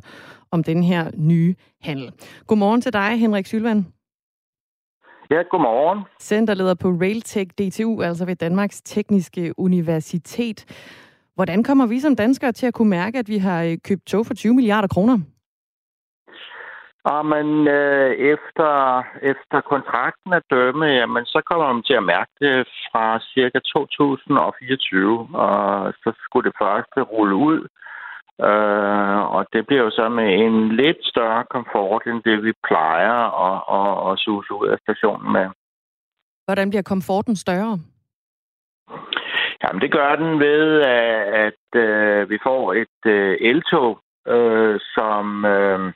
[0.52, 2.12] om den her nye handel.
[2.48, 3.86] Godmorgen til dig, Henrik Sylvan.
[5.32, 6.00] Ja, godmorgen.
[6.22, 10.66] Centerleder på Railtech DTU, altså ved Danmarks Tekniske Universitet.
[11.40, 14.26] Hvordan kommer vi som danskere til at kunne mærke, at vi har øh, købt tog
[14.26, 15.18] for 20 milliarder kroner?
[17.08, 18.72] Ja, men øh, efter,
[19.32, 25.28] efter kontrakten er dømme, jamen, så kommer man til at mærke det fra cirka 2024,
[25.46, 27.60] og så skulle det første rulle ud.
[28.50, 33.18] Øh, og det bliver jo så med en lidt større komfort, end det vi plejer
[33.48, 35.48] at, at, at suse ud af stationen med.
[36.48, 37.80] Hvordan bliver komforten større?
[39.64, 45.46] Jamen, det gør den ved, at, at øh, vi får et øh, eltog, øh, som,
[45.46, 45.94] øh,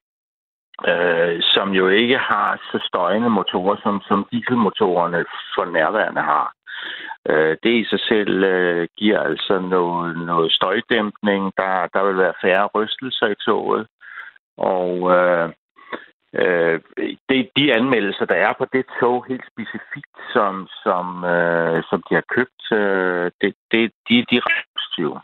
[0.88, 6.54] øh, som jo ikke har så støjende motorer, som, som dieselmotorerne for nærværende har.
[7.30, 11.54] Øh, det i sig selv øh, giver altså noget, noget støjdæmpning.
[11.58, 13.88] Der, der vil være færre rystelser i toget.
[14.58, 15.49] Og øh,
[16.41, 16.82] øh,
[17.30, 22.15] det, de anmeldelser, der er på det tog helt specifikt, som, som, øh, som de
[22.15, 25.21] har købt, øh, det, det, de, de er positive.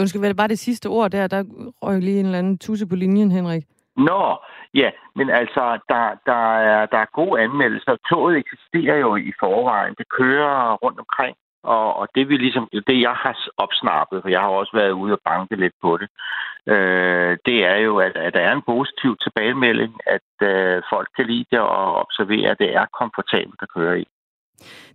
[0.00, 1.26] Undskyld, var bare det sidste ord der?
[1.26, 1.44] Der
[1.82, 3.64] røg lige en eller anden tusse på linjen, Henrik.
[3.96, 4.36] Nå,
[4.74, 7.96] ja, men altså, der, der, er, der er gode anmeldelser.
[8.10, 9.94] Toget eksisterer jo i forvejen.
[9.98, 14.40] Det kører rundt omkring Og, og det, vi ligesom, det, jeg har opsnappet, for jeg
[14.40, 16.08] har også været ude og banke lidt på det,
[16.74, 21.26] øh, det er jo, at, at der er en positiv tilbagemelding, at øh, folk kan
[21.26, 24.06] lide det og observere, at det er komfortabelt at køre i.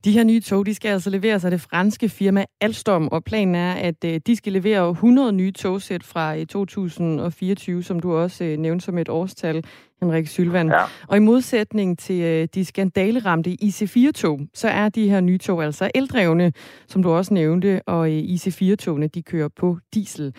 [0.06, 3.56] De her nye tog, de skal altså leveres af det franske firma Alstom, og planen
[3.56, 8.58] er, at øh, de skal levere 100 nye togsæt fra 2024, som du også øh,
[8.58, 9.64] nævnte som et årstal,
[10.02, 10.68] Henrik Sylvan.
[10.68, 10.84] Ja.
[11.08, 15.92] Og i modsætning til øh, de skandaleramte IC4-tog, så er de her nye tog altså
[15.96, 16.54] eldrevne,
[16.88, 20.34] som du også nævnte, og IC4-togene, de kører på diesel.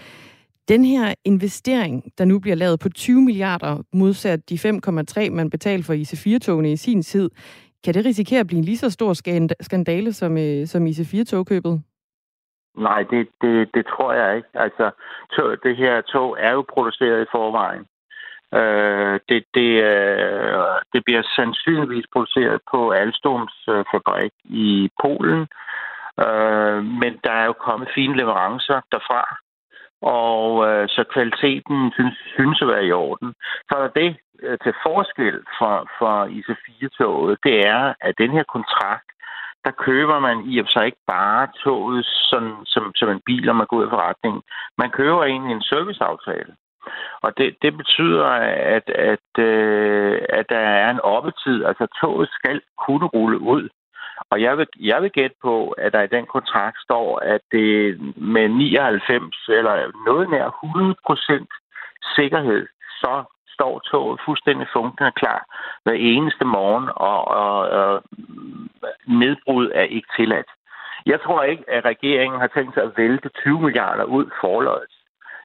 [0.68, 5.84] Den her investering, der nu bliver lavet på 20 milliarder, modsat de 5,3, man betalte
[5.84, 7.30] for IC4-togene i sin tid,
[7.84, 9.12] kan det risikere at blive en lige så stor
[9.60, 11.82] skandale som, øh, som IC4-togkøbet?
[12.76, 14.48] Nej, det, det, det tror jeg ikke.
[14.54, 14.90] Altså,
[15.32, 17.84] tog, det her tog er jo produceret i forvejen.
[18.54, 25.40] Øh, det, det, øh, det bliver sandsynligvis produceret på Alstoms øh, fabrik i Polen.
[26.24, 29.22] Øh, men der er jo kommet fine leverancer derfra.
[30.06, 33.34] Og øh, så kvaliteten synes, synes at være i orden.
[33.68, 38.44] Så er der det øh, til forskel for, for IC4-toget, det er, at den her
[38.54, 39.08] kontrakt,
[39.64, 43.52] der køber man i og sig ikke bare toget sådan, som, som en bil, når
[43.52, 44.42] man går ud af forretningen.
[44.78, 46.52] Man køber egentlig en serviceaftale.
[47.24, 48.24] Og det, det betyder,
[48.76, 51.64] at, at, øh, at der er en oppetid.
[51.64, 53.68] Altså toget skal kunne rulle ud.
[54.30, 58.00] Og jeg vil, jeg vil gætte på, at der i den kontrakt står, at det
[58.16, 59.74] med 99 eller
[60.06, 61.50] noget nær 100 procent
[62.16, 62.66] sikkerhed,
[63.00, 63.24] så
[63.56, 65.40] står toget fuldstændig fungerende klar
[65.84, 68.02] hver eneste morgen, og, og, og
[69.06, 70.50] nedbrud er ikke tilladt.
[71.06, 74.92] Jeg tror ikke, at regeringen har tænkt sig at vælte 20 milliarder ud forløjet.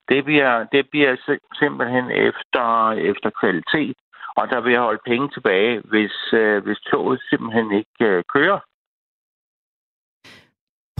[0.09, 3.97] Det bliver, det bliver simpelthen efter, efter kvalitet,
[4.39, 8.59] og der vil holde penge tilbage, hvis, øh, hvis toget simpelthen ikke øh, kører.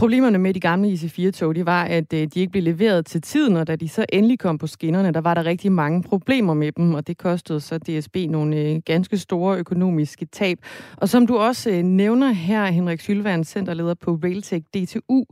[0.02, 3.56] Problemerne med de gamle IC4-tog, det var, at øh, de ikke blev leveret til tiden,
[3.56, 6.72] og da de så endelig kom på skinnerne, der var der rigtig mange problemer med
[6.72, 10.58] dem, og det kostede så DSB nogle øh, ganske store økonomiske tab.
[10.96, 15.24] Og som du også øh, nævner her, Henrik Sylvand, centerleder på Railtech DTU,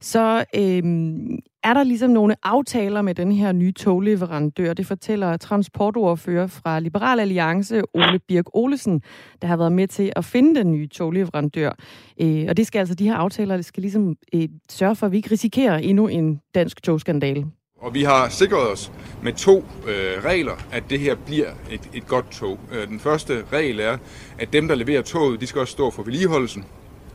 [0.00, 4.72] så øhm, er der ligesom nogle aftaler med den her nye togleverandør.
[4.72, 9.02] Det fortæller transportordfører fra Liberal Alliance, Ole Birk Olesen,
[9.42, 11.70] der har været med til at finde den nye togleverandør.
[12.20, 15.12] Øh, og det skal altså, de her aftaler, det skal ligesom øh, sørge for, at
[15.12, 17.46] vi ikke risikerer endnu en dansk togskandale.
[17.80, 18.92] Og vi har sikret os
[19.22, 22.58] med to øh, regler, at det her bliver et, et godt tog.
[22.72, 23.98] Øh, den første regel er,
[24.38, 26.64] at dem, der leverer toget, de skal også stå for vedligeholdelsen.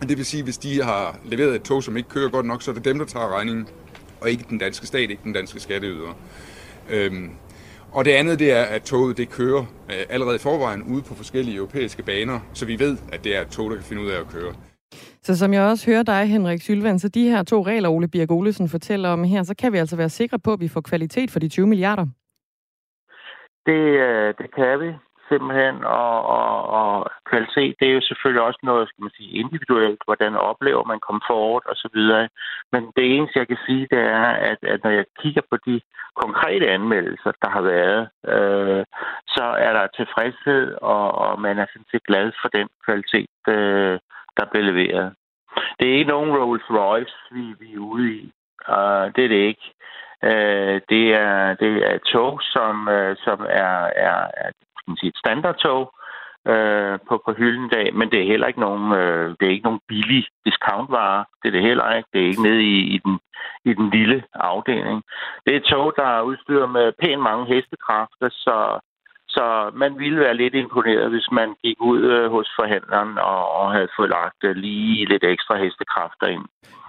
[0.01, 2.61] Det vil sige, at hvis de har leveret et tog, som ikke kører godt nok,
[2.61, 3.67] så er det dem, der tager regningen
[4.21, 6.13] og ikke den danske stat, ikke den danske skatteyder.
[6.89, 7.29] Øhm,
[7.93, 11.13] og det andet, det er, at toget det kører øh, allerede i forvejen ude på
[11.13, 14.09] forskellige europæiske baner, så vi ved, at det er et tog, der kan finde ud
[14.09, 14.53] af at køre.
[15.23, 18.31] Så som jeg også hører dig, Henrik Sylvan, så de her to regler, Ole Birk
[18.31, 21.31] Olesen fortæller om her, så kan vi altså være sikre på, at vi får kvalitet
[21.31, 22.05] for de 20 milliarder.
[23.65, 24.93] Det, øh, det kan vi
[25.31, 30.01] simpelthen, og, og, og kvalitet, det er jo selvfølgelig også noget, skal man sige, individuelt,
[30.05, 32.29] hvordan oplever man komfort og så videre.
[32.71, 35.81] Men det eneste, jeg kan sige, det er, at, at når jeg kigger på de
[36.23, 38.01] konkrete anmeldelser, der har været,
[38.33, 38.83] øh,
[39.35, 43.99] så er der tilfredshed, og, og man er sådan set glad for den kvalitet, øh,
[44.37, 45.13] der bliver leveret.
[45.79, 48.33] Det er ikke nogen Rolls Royce, vi, vi er ude i.
[48.69, 49.67] Uh, det er det ikke.
[50.23, 55.13] Uh, det er det er tog, som, uh, som er, er, er skal man sige,
[55.13, 55.81] et standardtog
[56.51, 59.69] øh, på, på hylden dag, men det er heller ikke nogen, øh, det er ikke
[59.69, 61.23] nogen billig discountvarer.
[61.41, 62.09] Det er det heller ikke.
[62.13, 63.15] Det er ikke nede i, i, den,
[63.69, 65.03] i den lille afdeling.
[65.43, 68.57] Det er et tog, der er udstyret med pænt mange hestekræfter, så,
[69.27, 73.71] så man ville være lidt imponeret, hvis man gik ud øh, hos forhandleren og, og
[73.71, 76.45] havde fået lagt øh, lige lidt ekstra hestekræfter ind.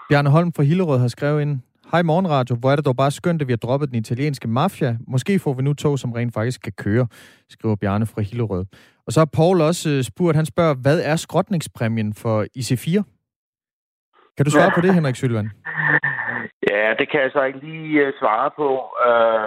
[0.09, 1.55] Bjarne Holm fra Hillerød har skrevet ind,
[1.93, 4.97] Hej Morgenradio, hvor er det dog bare skønt, at vi har droppet den italienske mafia.
[5.09, 7.07] Måske får vi nu tog, som rent faktisk kan køre,
[7.49, 8.65] skriver Bjarne fra Hillerød.
[9.07, 13.03] Og så har Paul også øh, spurgt, han spørger, hvad er skrotningspræmien for IC4?
[14.37, 14.75] Kan du svare ja.
[14.75, 15.51] på det, Henrik Sylvan?
[16.71, 18.69] Ja, det kan jeg så ikke lige uh, svare på.
[19.09, 19.45] Uh,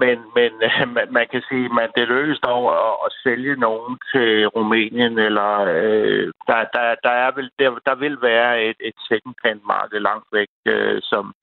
[0.00, 0.50] men men
[0.96, 5.52] man, man kan sige, at det lykkes dog at, at sælge nogen til Rumænien, eller
[5.76, 10.28] uh, der, der, der, er vel, der, der vil være et, et second marked langt
[10.32, 11.34] væk, uh, som,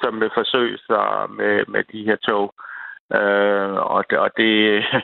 [0.00, 1.06] som vil forsøge sig
[1.38, 2.54] med, med de her tog.
[3.18, 4.52] Øh, og, det, og det,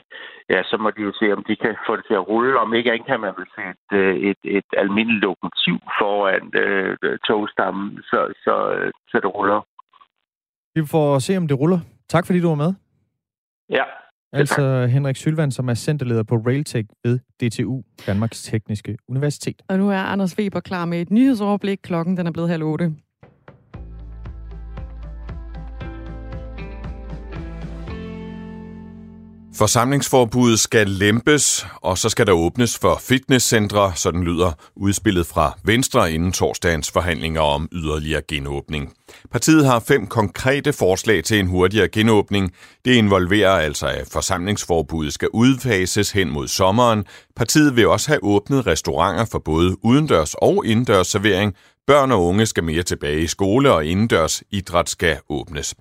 [0.53, 2.59] ja, så må de jo se, om de kan få det til at rulle.
[2.59, 7.18] Om ikke andet kan man vel se et, øh, et, et almindeligt lokomotiv foran øh,
[7.29, 8.55] togstammen, så, så,
[9.11, 9.61] så det ruller.
[10.74, 11.81] Vi får se, om det ruller.
[12.09, 12.72] Tak fordi du var med.
[13.70, 13.85] Ja,
[14.33, 19.62] Altså Henrik Sylvand, som er centerleder på Railtech ved DTU, Danmarks Tekniske Universitet.
[19.68, 21.79] Og nu er Anders Weber klar med et nyhedsoverblik.
[21.83, 22.92] Klokken den er blevet halv otte.
[29.54, 36.12] Forsamlingsforbuddet skal lempes, og så skal der åbnes for fitnesscentre, sådan lyder udspillet fra Venstre
[36.12, 38.92] inden torsdagens forhandlinger om yderligere genåbning.
[39.30, 42.52] Partiet har fem konkrete forslag til en hurtigere genåbning.
[42.84, 47.04] Det involverer altså, at forsamlingsforbuddet skal udfases hen mod sommeren.
[47.36, 51.54] Partiet vil også have åbnet restauranter for både udendørs og indendørs servering.
[51.86, 55.74] Børn og unge skal mere tilbage i skole, og indendørs idræt skal åbnes.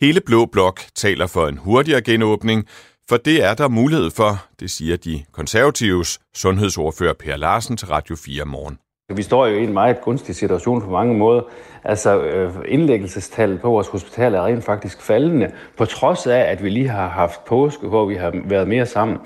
[0.00, 2.66] Hele Blå Blok taler for en hurtigere genåbning,
[3.10, 8.16] for det er der mulighed for, det siger de konservatives sundhedsordfører Per Larsen til Radio
[8.16, 8.78] 4 morgen.
[9.16, 11.42] Vi står jo i en meget gunstig situation på mange måder.
[11.84, 16.70] Altså øh, indlæggelsestallet på vores hospital er rent faktisk faldende, på trods af, at vi
[16.70, 19.18] lige har haft påske, hvor vi har været mere sammen.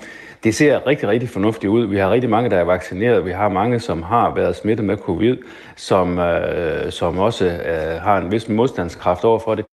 [0.43, 1.85] Det ser rigtig, rigtig fornuftigt ud.
[1.85, 3.25] Vi har rigtig mange, der er vaccineret.
[3.25, 5.37] Vi har mange, som har været smittet med covid,
[5.75, 9.65] som, øh, som også øh, har en vis modstandskraft over for det.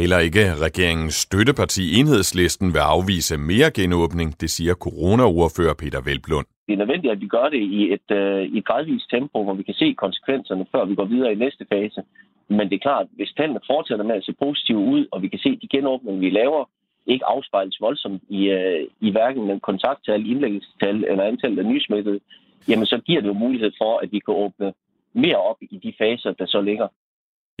[0.00, 6.46] Heller ikke regeringens støtteparti Enhedslisten vil afvise mere genåbning, det siger coronaordfører Peter Velblund.
[6.66, 9.54] Det er nødvendigt, at vi gør det i et, øh, i et gradvist tempo, hvor
[9.54, 12.00] vi kan se konsekvenserne, før vi går videre i næste fase.
[12.48, 15.38] Men det er klart, hvis tallene fortsætter med at se positive ud, og vi kan
[15.38, 16.64] se, at de genåbninger, vi laver,
[17.06, 22.20] ikke afspejles voldsomt i, øh, i hverken den kontakttal, indlæggelsestal eller antallet af nysmittede,
[22.68, 24.72] jamen så giver det jo mulighed for, at vi kan åbne
[25.12, 26.88] mere op i de faser, der så ligger.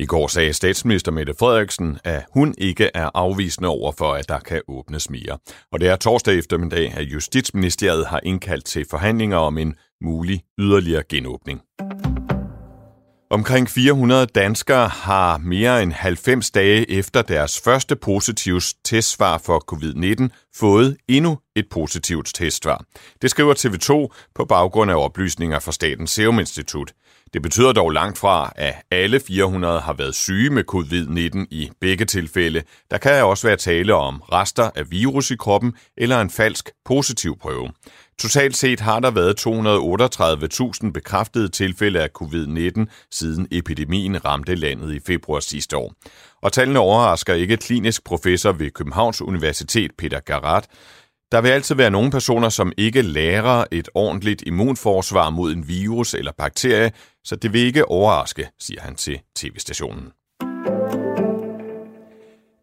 [0.00, 4.38] I går sagde statsminister Mette Frederiksen, at hun ikke er afvisende over for, at der
[4.38, 5.38] kan åbnes mere.
[5.72, 11.02] Og det er torsdag eftermiddag, at Justitsministeriet har indkaldt til forhandlinger om en mulig yderligere
[11.08, 11.60] genåbning.
[13.30, 20.28] Omkring 400 danskere har mere end 90 dage efter deres første positive testsvar for covid-19
[20.56, 22.84] fået endnu et positivt testsvar.
[23.22, 26.92] Det skriver TV2 på baggrund af oplysninger fra Statens Serum Institut.
[27.32, 32.04] Det betyder dog langt fra, at alle 400 har været syge med covid-19 i begge
[32.04, 32.62] tilfælde.
[32.90, 37.38] Der kan også være tale om rester af virus i kroppen eller en falsk positiv
[37.38, 37.70] prøve.
[38.18, 39.46] Totalt set har der været
[40.84, 45.94] 238.000 bekræftede tilfælde af covid-19, siden epidemien ramte landet i februar sidste år.
[46.42, 50.68] Og tallene overrasker ikke klinisk professor ved Københavns Universitet Peter Garat,
[51.32, 56.14] der vil altid være nogle personer, som ikke lærer et ordentligt immunforsvar mod en virus
[56.14, 56.92] eller bakterie,
[57.28, 60.12] så det vil ikke overraske, siger han til tv-stationen.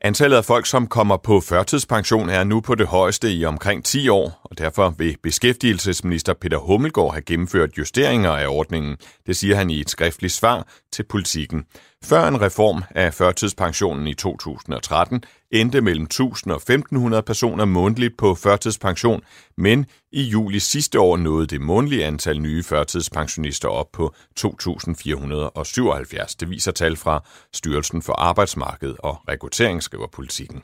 [0.01, 4.09] Antallet af folk, som kommer på førtidspension, er nu på det højeste i omkring 10
[4.09, 8.97] år, og derfor vil beskæftigelsesminister Peter Hummelgaard have gennemført justeringer af ordningen.
[9.27, 11.65] Det siger han i et skriftligt svar til politikken.
[12.03, 15.23] Før en reform af førtidspensionen i 2013
[15.61, 19.21] endte mellem 1000 og 1500 personer månedligt på førtidspension,
[19.57, 26.35] men i juli sidste år nåede det månedlige antal nye førtidspensionister op på 2477.
[26.35, 30.63] Det viser tal fra Styrelsen for Arbejdsmarked og Rekruttering, skriver politikken.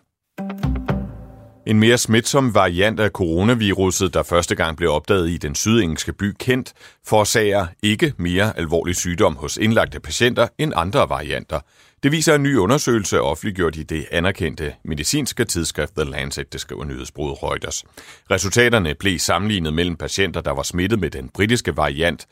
[1.68, 6.36] En mere smitsom variant af coronaviruset, der første gang blev opdaget i den sydengelske by
[6.40, 6.74] Kent,
[7.06, 11.60] forårsager ikke mere alvorlig sygdom hos indlagte patienter end andre varianter.
[12.04, 16.86] Det viser en ny undersøgelse offentliggjort i det anerkendte medicinske tidsskrift The Lancet, det skriver
[16.86, 17.84] nyhedsbruget Reuters.
[18.32, 22.28] Resultaterne blev sammenlignet mellem patienter, der var smittet med den britiske variant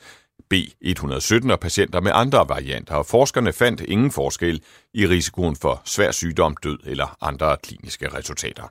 [0.53, 4.61] B117 og patienter med andre varianter, og forskerne fandt ingen forskel
[4.93, 8.63] i risikoen for svær sygdom, død eller andre kliniske resultater.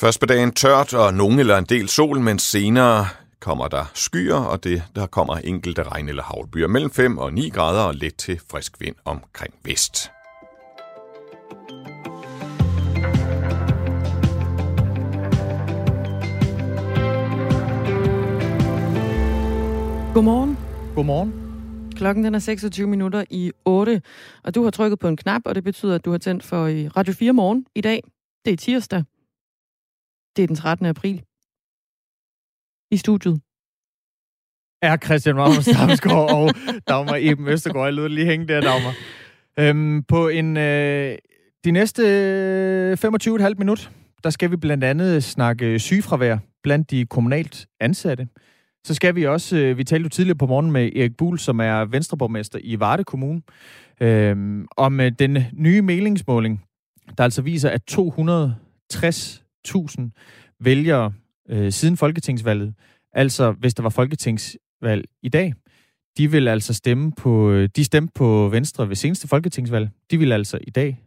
[0.00, 3.08] Først på dagen tørt og nogen eller en del sol, men senere
[3.40, 7.48] kommer der skyer, og det, der kommer enkelte regn- eller havlbyer mellem 5 og 9
[7.48, 10.10] grader og let til frisk vind omkring vest.
[20.14, 20.58] Godmorgen.
[20.94, 21.44] Godmorgen.
[21.96, 24.02] Klokken den er 26 minutter i 8,
[24.44, 26.66] og du har trykket på en knap, og det betyder, at du har tændt for
[26.96, 28.02] Radio 4 morgen i dag.
[28.44, 29.04] Det er tirsdag.
[30.36, 30.86] Det er den 13.
[30.86, 31.22] april.
[32.90, 33.40] I studiet.
[34.82, 36.50] Er Christian Marmor Damsgaard og
[36.88, 37.86] Dagmar Eben Østergaard.
[37.86, 38.94] Jeg lød lige hænge der, Dagmar.
[39.58, 41.18] Øhm, på en, øh,
[41.64, 43.90] de næste øh, 25,5 minut,
[44.24, 48.28] der skal vi blandt andet snakke sygefravær blandt de kommunalt ansatte.
[48.84, 51.60] Så skal vi også, øh, vi talte jo tidligere på morgen med Erik Buhl, som
[51.60, 53.42] er venstreborgmester i Varde Kommune,
[54.00, 56.64] øh, om øh, den nye meningsmåling,
[57.18, 61.12] der altså viser, at 260.000 vælgere
[61.50, 62.74] øh, siden folketingsvalget,
[63.12, 65.54] altså hvis der var folketingsvalg i dag,
[66.18, 69.88] de vil altså stemme på, øh, de stemte på Venstre ved seneste folketingsvalg.
[70.10, 70.98] De vil altså i dag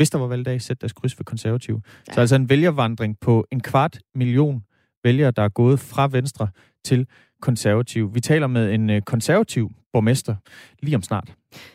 [0.00, 1.80] hvis der var valgdag, sætte deres kryds ved konservativ.
[2.08, 2.12] Ja.
[2.12, 4.62] Så altså en vælgervandring på en kvart million
[5.04, 6.48] vælgere, der er gået fra Venstre
[6.84, 7.06] til
[7.42, 8.14] konservativ.
[8.14, 10.34] Vi taler med en øh, konservativ borgmester
[10.82, 11.34] lige om snart.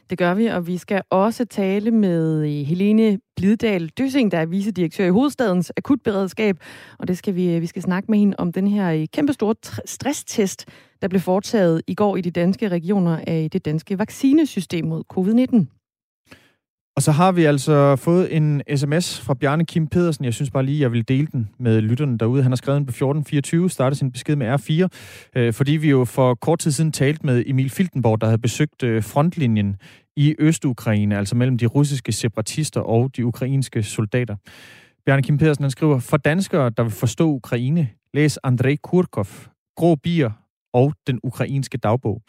[0.10, 5.06] Det gør vi, og vi skal også tale med Helene Blidal Dysing, der er vicedirektør
[5.06, 6.58] i Hovedstadens Akutberedskab.
[7.00, 9.56] Og det skal vi, vi skal snakke med hende om den her øh, kæmpe store
[9.86, 10.66] stresstest,
[11.02, 15.85] der blev foretaget i går i de danske regioner af det danske vaccinesystem mod covid-19.
[16.96, 20.26] Og så har vi altså fået en sms fra Bjarne Kim Pedersen.
[20.26, 22.44] Jeg synes bare lige, jeg vil dele den med lytterne derude.
[22.44, 24.88] Han har skrevet den på 1424, startede sin besked med R4,
[25.36, 28.84] øh, fordi vi jo for kort tid siden talte med Emil Filtenborg, der havde besøgt
[28.84, 29.76] øh, frontlinjen
[30.16, 34.36] i Øst-Ukraine, altså mellem de russiske separatister og de ukrainske soldater.
[35.06, 39.28] Bjarne Kim Pedersen han skriver, for danskere, der vil forstå Ukraine, læs Andrei Kurkov,
[39.76, 40.32] Grå bier
[40.76, 42.22] og den ukrainske dagbog.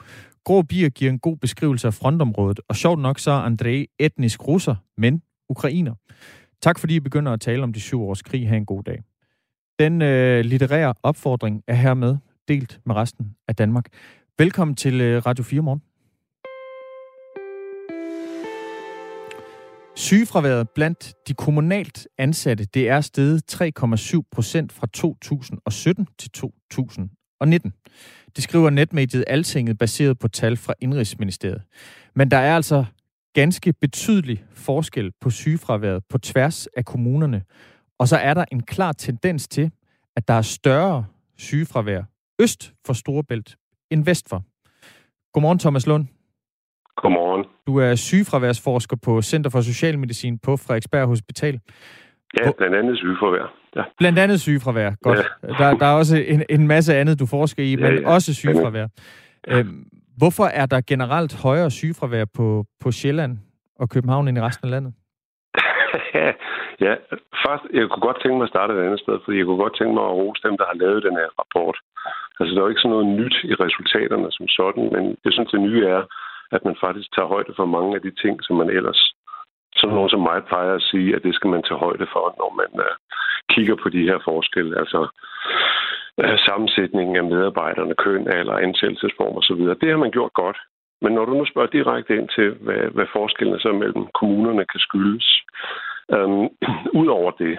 [0.45, 4.49] Grå bier giver en god beskrivelse af frontområdet, og sjovt nok så er André etnisk
[4.49, 5.95] russer, men ukrainer.
[6.63, 8.49] Tak fordi I begynder at tale om de syv års krig.
[8.49, 9.03] Ha' en god dag.
[9.79, 12.17] Den øh, litterære opfordring er hermed
[12.49, 13.87] delt med resten af Danmark.
[14.39, 15.83] Velkommen til øh, Radio 4 morgen.
[19.97, 26.31] Sygefraværet blandt de kommunalt ansatte, det er steget 3,7 procent fra 2017 til
[27.41, 27.73] 2019.
[28.37, 31.63] Det skriver netmediet Altinget baseret på tal fra Indrigsministeriet.
[32.15, 32.85] Men der er altså
[33.35, 37.43] ganske betydelig forskel på sygefraværet på tværs af kommunerne.
[37.99, 39.71] Og så er der en klar tendens til,
[40.17, 41.05] at der er større
[41.39, 42.03] sygefravær
[42.39, 43.57] øst for Storebælt
[43.91, 44.45] end vest for.
[45.33, 46.07] Godmorgen, Thomas Lund.
[46.97, 47.45] Godmorgen.
[47.67, 51.61] Du er sygefraværsforsker på Center for Socialmedicin på Frederiksberg Hospital.
[52.39, 53.47] Ja, blandt andet sygefravær.
[53.77, 53.83] Ja.
[53.99, 55.19] Blandt andet sygefravær, godt.
[55.19, 55.49] Ja.
[55.49, 58.09] Der, der er også en, en masse andet, du forsker i, men ja, ja.
[58.15, 58.87] også sygefravær.
[59.49, 59.59] Ja.
[59.59, 59.85] Øhm,
[60.21, 63.39] hvorfor er der generelt højere sygefravær på, på Sjælland
[63.81, 64.93] og København end i resten af landet?
[66.87, 66.95] ja,
[67.45, 69.77] først, jeg kunne godt tænke mig at starte et andet sted, fordi jeg kunne godt
[69.79, 71.77] tænke mig at rose dem, der har lavet den her rapport.
[72.39, 75.51] Altså, der er jo ikke sådan noget nyt i resultaterne som sådan, men jeg synes,
[75.55, 76.03] det nye er,
[76.57, 79.01] at man faktisk tager højde for mange af de ting, som man ellers
[79.77, 82.51] sådan nogen som mig plejer at sige, at det skal man tage højde for, når
[82.61, 82.95] man uh,
[83.53, 84.79] kigger på de her forskelle.
[84.79, 85.01] Altså
[86.23, 89.63] uh, sammensætningen af medarbejderne, køn, alder, ansættelsesform osv.
[89.83, 90.59] Det har man gjort godt.
[91.03, 94.81] Men når du nu spørger direkte ind til, hvad, hvad forskellene så mellem kommunerne kan
[94.81, 95.29] skyldes,
[96.15, 96.49] øhm,
[97.01, 97.59] ud over det,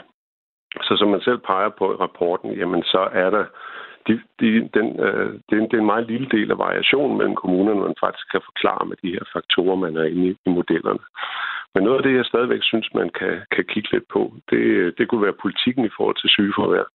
[0.82, 3.46] så som man selv peger på i rapporten, jamen så er der
[4.08, 7.18] de, de, den, øh, det, er en, det er en meget lille del af variationen
[7.18, 10.50] mellem kommunerne, man faktisk kan forklare med de her faktorer, man er inde i, i
[10.50, 11.04] modellerne.
[11.74, 15.08] Men noget af det, jeg stadigvæk synes, man kan, kan kigge lidt på, det, det
[15.08, 16.86] kunne være politikken i forhold til sygeforvær.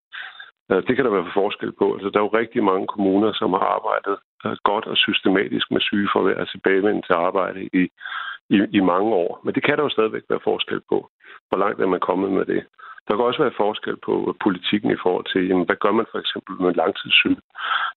[0.86, 1.94] Det kan der være forskel på.
[1.94, 5.80] Altså, der er jo rigtig mange kommuner, som har arbejdet øh, godt og systematisk med
[5.80, 7.82] sygeforvær og tilbagevendelse til arbejde i,
[8.50, 9.40] i, i mange år.
[9.44, 10.98] Men det kan der jo stadigvæk være forskel på.
[11.48, 12.62] Hvor langt er man kommet med det?
[13.08, 16.18] Der kan også være forskel på politikken i forhold til, jamen, hvad gør man for
[16.18, 17.40] eksempel med langtidssyge?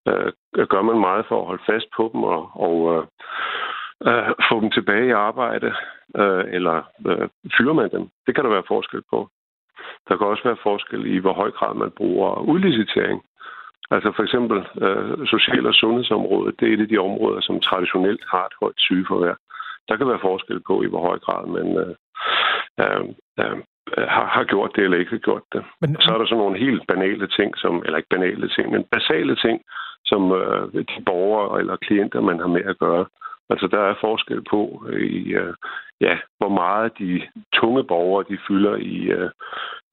[0.07, 0.31] Øh,
[0.73, 3.03] gør man meget for at holde fast på dem og, og øh,
[4.07, 5.73] øh, få dem tilbage i arbejde,
[6.15, 6.77] øh, eller
[7.07, 7.27] øh,
[7.57, 8.09] fyrer man dem?
[8.27, 9.29] Det kan der være forskel på.
[10.07, 13.23] Der kan også være forskel i, hvor høj grad man bruger udlicitering.
[13.91, 18.23] Altså for eksempel øh, social- og sundhedsområdet, det er et af de områder, som traditionelt
[18.27, 19.35] har et højt sygeforvær.
[19.89, 21.95] Der kan være forskel på, i hvor høj grad man øh,
[22.81, 23.03] øh,
[23.39, 23.57] øh,
[23.97, 25.63] har, har gjort det eller ikke har gjort det.
[25.81, 25.97] Men...
[26.01, 29.35] Så er der sådan nogle helt banale ting, som, eller ikke banale ting, men basale
[29.35, 29.61] ting,
[30.05, 33.05] som øh, de borgere eller klienter, man har med at gøre.
[33.49, 35.53] Altså, der er forskel på, øh, i, øh,
[36.01, 37.21] ja, hvor meget de
[37.53, 39.29] tunge borgere de fylder i øh,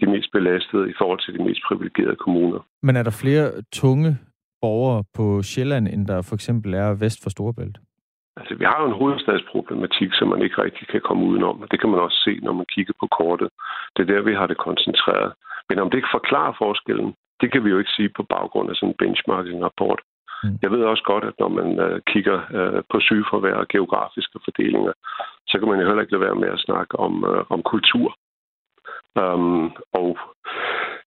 [0.00, 2.60] de mest belastede i forhold til de mest privilegerede kommuner.
[2.82, 4.18] Men er der flere tunge
[4.60, 7.78] borgere på Sjælland, end der for eksempel er vest for Storebælt?
[8.36, 11.80] Altså, vi har jo en hovedstadsproblematik, som man ikke rigtig kan komme udenom, og det
[11.80, 13.48] kan man også se, når man kigger på kortet.
[13.94, 15.32] Det er der, vi har det koncentreret.
[15.68, 18.76] Men om det ikke forklarer forskellen, det kan vi jo ikke sige på baggrund af
[18.76, 20.00] sådan en benchmarking-rapport.
[20.42, 20.58] Mm.
[20.62, 24.92] Jeg ved også godt, at når man uh, kigger uh, på sygeforvær og geografiske fordelinger,
[25.50, 28.08] så kan man jo heller ikke lade være med at snakke om, uh, om kultur.
[29.20, 29.64] Um,
[30.00, 30.08] og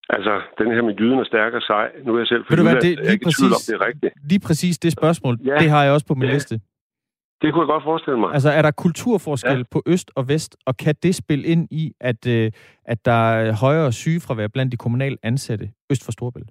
[0.10, 1.88] altså, den her med jyden er stærkere sej.
[2.06, 2.66] Nu er jeg selv for det,
[3.10, 4.14] lige præcis, om, det er rigtigt.
[4.30, 6.34] Lige præcis det spørgsmål, ja, det har jeg også på min ja.
[6.34, 6.60] liste.
[7.42, 8.34] Det kunne jeg godt forestille mig.
[8.34, 9.64] Altså, er der kulturforskel ja.
[9.72, 12.52] på øst og vest, og kan det spille ind i, at, øh,
[12.86, 16.50] at der er højere sygefravær blandt de kommunale ansatte øst for Storbælt?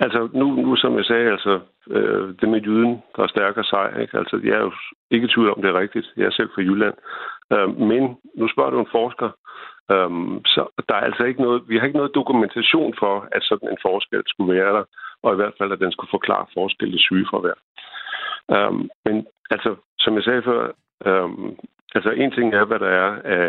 [0.00, 4.00] Altså, nu, nu som jeg sagde, altså, øh, det med jyden, der er stærkere sej,
[4.00, 4.18] ikke?
[4.18, 4.72] Altså, jeg er jo
[5.10, 6.06] ikke i tvivl om, det er rigtigt.
[6.16, 6.94] Jeg er selv fra Jylland.
[7.52, 9.30] Øh, men nu spørger du en forsker,
[9.92, 13.68] Um, så der er altså ikke noget, vi har ikke noget dokumentation for, at sådan
[13.68, 14.84] en forskel skulle være der,
[15.22, 17.58] og i hvert fald, at den skulle forklare forskel i sygefravær.
[18.48, 20.72] Um, men altså, som jeg sagde før,
[21.06, 21.56] um,
[21.96, 23.48] Altså en ting er, hvad der er af,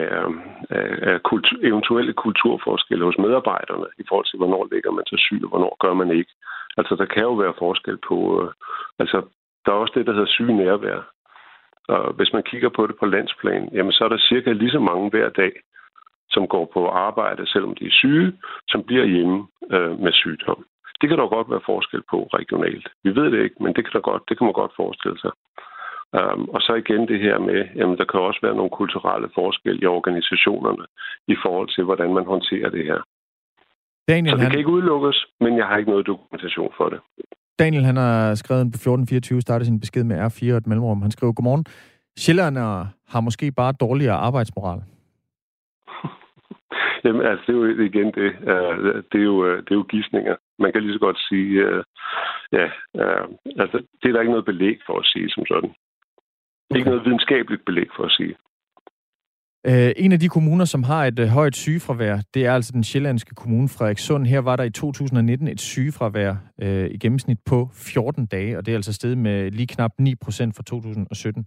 [0.70, 5.40] af, af kultur, eventuelle kulturforskelle hos medarbejderne i forhold til, hvornår ligger man til syg,
[5.44, 6.32] og hvornår gør man ikke.
[6.78, 8.50] Altså der kan jo være forskel på, øh,
[9.00, 9.18] altså
[9.66, 11.00] der er også det, der hedder syg nærvær.
[11.88, 14.80] Og hvis man kigger på det på landsplan, jamen så er der cirka lige så
[14.80, 15.52] mange hver dag,
[16.30, 18.34] som går på arbejde, selvom de er syge,
[18.68, 20.66] som bliver hjemme øh, med sygdom.
[21.02, 22.88] Det kan der godt være forskel på regionalt.
[23.04, 25.32] Vi ved det ikke, men det kan, der godt, det kan man godt forestille sig.
[26.14, 29.82] Um, og så igen det her med, jamen der kan også være nogle kulturelle forskelle
[29.82, 30.86] i organisationerne
[31.28, 33.00] i forhold til, hvordan man håndterer det her.
[34.08, 34.52] Daniel, så det han...
[34.52, 37.00] kan ikke udelukkes, men jeg har ikke noget dokumentation for det.
[37.60, 41.02] Daniel, han har skrevet på 1424, startet sin besked med R4 og et mellemrum.
[41.02, 41.66] Han skriver, godmorgen.
[42.18, 44.82] Sjællandere har måske bare dårligere arbejdsmoral.
[47.04, 48.30] Jamen, altså, det er jo igen det.
[48.52, 50.36] Uh, det, er jo, uh, det er jo gissninger.
[50.60, 51.84] Man kan lige så godt sige, uh,
[52.52, 52.68] ja,
[53.62, 55.72] altså, det er der ikke noget belæg for at sige som sådan.
[56.76, 56.80] Okay.
[56.80, 58.36] Ikke noget videnskabeligt belæg for at sige.
[59.68, 62.84] Uh, en af de kommuner, som har et uh, højt sygefravær, det er altså den
[62.84, 64.26] sjællandske kommune Frederikssund.
[64.26, 66.32] Her var der i 2019 et sygefravær
[66.64, 70.16] uh, i gennemsnit på 14 dage, og det er altså steget med lige knap 9
[70.16, 71.46] procent fra 2017.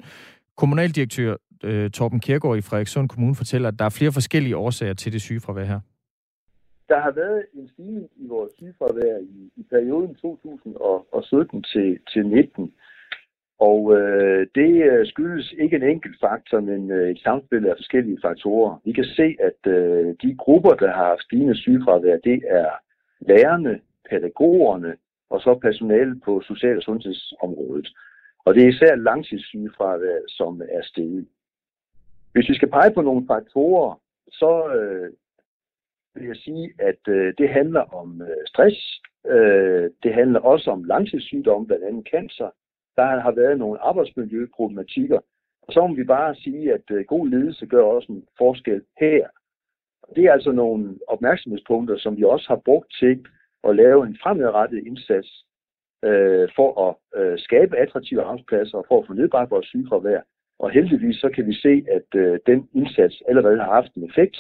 [0.57, 5.13] Kommunaldirektør uh, Torben Kiergaard i Frederikssund Kommune fortæller, at der er flere forskellige årsager til
[5.13, 5.81] det sygefravær her.
[6.89, 12.73] Der har været en stigning i vores sygefravær i, i perioden 2017 til, til 19.
[13.59, 18.19] Og øh, det øh, skyldes ikke en enkelt faktor, men øh, et samspil af forskellige
[18.23, 18.81] faktorer.
[18.85, 22.71] Vi kan se, at øh, de grupper, der har stigende sygefravær, det er
[23.21, 23.81] lærerne,
[24.11, 24.97] pædagogerne
[25.31, 27.89] og så personale på social- og sundhedsområdet.
[28.45, 31.27] Og det er især langtidssygefravær, som er steget.
[32.33, 35.13] Hvis vi skal pege på nogle faktorer, så øh,
[36.15, 39.03] vil jeg sige, at øh, det handler om øh, stress.
[39.27, 42.51] Øh, det handler også om langtidssygdomme, blandt andet cancer
[42.99, 45.21] der har været nogle arbejdsmiljøproblematikker.
[45.63, 49.27] Og så må vi bare sige, at øh, god ledelse gør også en forskel her.
[50.17, 53.27] Det er altså nogle opmærksomhedspunkter, som vi også har brugt til
[53.69, 55.45] at lave en fremadrettet indsats
[56.05, 60.21] øh, for at øh, skabe attraktive arbejdspladser og for at få nedbragt vores sygefravær.
[60.59, 64.37] Og heldigvis så kan vi se, at øh, den indsats allerede har haft en effekt.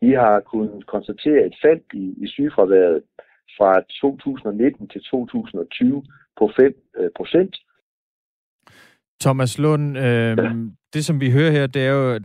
[0.00, 3.02] Vi har kunnet konstatere et fald i, i sygefraværet
[3.56, 6.04] fra 2019 til 2020
[6.38, 7.56] på 5 øh, procent.
[9.20, 10.52] Thomas Lund, øh, ja.
[10.92, 12.18] det som vi hører her, det er jo,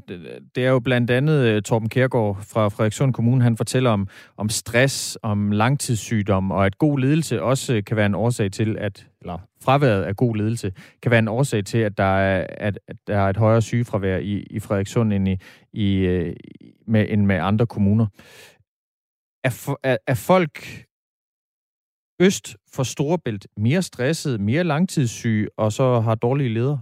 [0.55, 3.43] det er jo blandt andet uh, Torben Kærgaard fra Frederikssund Kommune.
[3.43, 8.15] Han fortæller om, om stress, om langtidssygdom, og at god ledelse også kan være en
[8.15, 10.71] årsag til, at, eller fraværet af god ledelse,
[11.01, 14.17] kan være en årsag til, at der er, at, at der er et højere sygefravær
[14.17, 15.37] i, i Frederikssund end, i,
[15.73, 16.35] i, øh,
[16.87, 18.05] med, end med andre kommuner.
[19.43, 20.85] Er, er, er folk
[22.27, 22.45] øst
[22.75, 26.79] for Storebælt mere stresset, mere langtidssyge og så har dårlige ledere?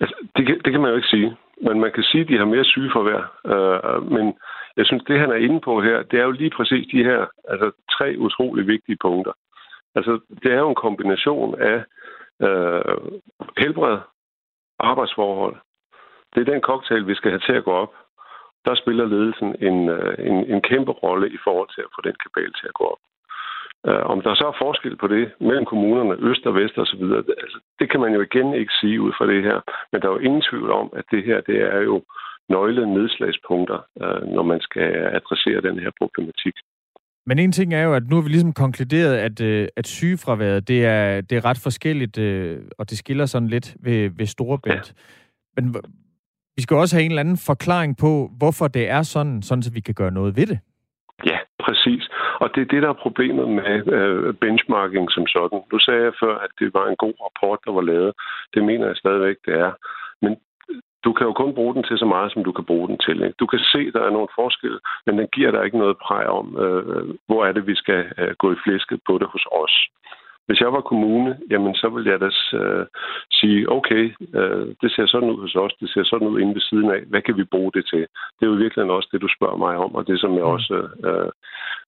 [0.00, 1.36] Altså, det, kan, det kan man jo ikke sige.
[1.66, 3.22] Men man kan sige, at de har mere syge for hver.
[3.52, 4.34] Øh, men
[4.76, 7.26] jeg synes, det han er inde på her, det er jo lige præcis de her
[7.48, 9.32] altså, tre utrolig vigtige punkter.
[9.94, 11.78] Altså, det er jo en kombination af
[12.46, 12.96] øh,
[13.58, 13.98] helbred,
[14.78, 15.56] arbejdsforhold.
[16.34, 17.92] Det er den cocktail, vi skal have til at gå op.
[18.64, 22.16] Der spiller ledelsen en, øh, en, en kæmpe rolle i forhold til at få den
[22.22, 23.02] kabal til at gå op.
[23.88, 27.02] Uh, om der så er forskel på det mellem kommunerne, øst og vest osv.,
[27.44, 29.58] altså, det kan man jo igen ikke sige ud fra det her.
[29.90, 31.96] Men der er jo ingen tvivl om, at det her det er jo
[32.48, 36.54] nøgle nedslagspunkter, uh, når man skal adressere den her problematik.
[37.26, 40.68] Men en ting er jo, at nu har vi ligesom konkluderet, at, øh, at sygefraværet,
[40.68, 42.18] det er, det er ret forskelligt,
[42.78, 44.94] og det skiller sådan lidt ved, ved Storebælt.
[45.56, 45.62] Ja.
[45.62, 45.74] Men
[46.56, 49.72] vi skal også have en eller anden forklaring på, hvorfor det er sådan, sådan så
[49.72, 50.58] vi kan gøre noget ved det.
[51.26, 52.08] Ja, præcis.
[52.42, 55.60] Og det er det, der er problemet med øh, benchmarking som sådan.
[55.70, 58.12] Du sagde før, at det var en god rapport, der var lavet.
[58.54, 59.72] Det mener jeg stadigvæk, det er.
[60.22, 60.36] Men
[61.04, 63.22] du kan jo kun bruge den til så meget, som du kan bruge den til.
[63.22, 63.40] Ikke?
[63.40, 66.26] Du kan se, at der er nogle forskelle, men den giver dig ikke noget præg
[66.26, 69.46] om, øh, øh, hvor er det, vi skal øh, gå i flæsket på det hos
[69.62, 69.74] os.
[70.46, 72.86] Hvis jeg var kommune, jamen så ville jeg da øh,
[73.32, 74.04] sige, okay,
[74.38, 77.00] øh, det ser sådan ud hos os, det ser sådan ud inde ved siden af.
[77.10, 78.02] Hvad kan vi bruge det til?
[78.36, 80.54] Det er jo virkelig også det, du spørger mig om, og det som jeg mm.
[80.56, 80.74] også
[81.08, 81.30] øh,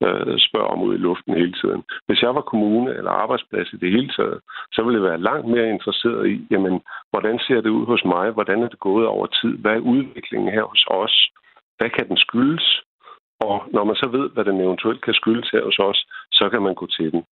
[0.07, 1.83] øh, spørger om ud i luften hele tiden.
[2.07, 4.39] Hvis jeg var kommune eller arbejdsplads i det hele taget,
[4.73, 6.81] så ville jeg være langt mere interesseret i, jamen,
[7.11, 8.31] hvordan ser det ud hos mig?
[8.31, 9.53] Hvordan er det gået over tid?
[9.59, 11.31] Hvad er udviklingen her hos os?
[11.79, 12.83] Hvad kan den skyldes?
[13.41, 16.63] Og når man så ved, hvad den eventuelt kan skyldes her hos os, så kan
[16.63, 17.23] man gå til den.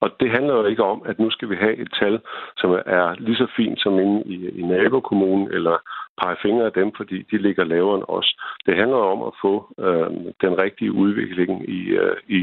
[0.00, 2.20] Og det handler jo ikke om, at nu skal vi have et tal,
[2.56, 5.76] som er lige så fint som inde i, i nabokommunen, eller
[6.20, 8.36] pege fingre af dem, fordi de ligger lavere end os.
[8.66, 10.10] Det handler om at få øh,
[10.44, 12.40] den rigtige udvikling i, øh, i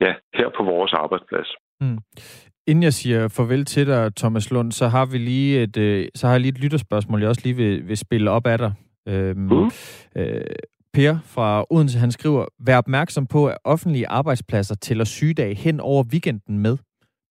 [0.00, 1.50] ja, her på vores arbejdsplads.
[1.80, 1.98] Mm.
[2.66, 6.26] Inden jeg siger farvel til dig, Thomas Lund, så har vi lige et, øh, så
[6.26, 8.72] har jeg lige et lytterspørgsmål, jeg også lige vil, vil spille op af dig.
[9.08, 9.70] Øhm, mm.
[10.16, 10.40] øh,
[10.94, 16.04] Per fra Odense, han skriver, vær opmærksom på, at offentlige arbejdspladser tæller sygedage hen over
[16.12, 16.76] weekenden med.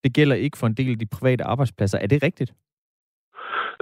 [0.04, 1.98] Det gælder ikke for en del af de private arbejdspladser.
[1.98, 2.52] Er det rigtigt?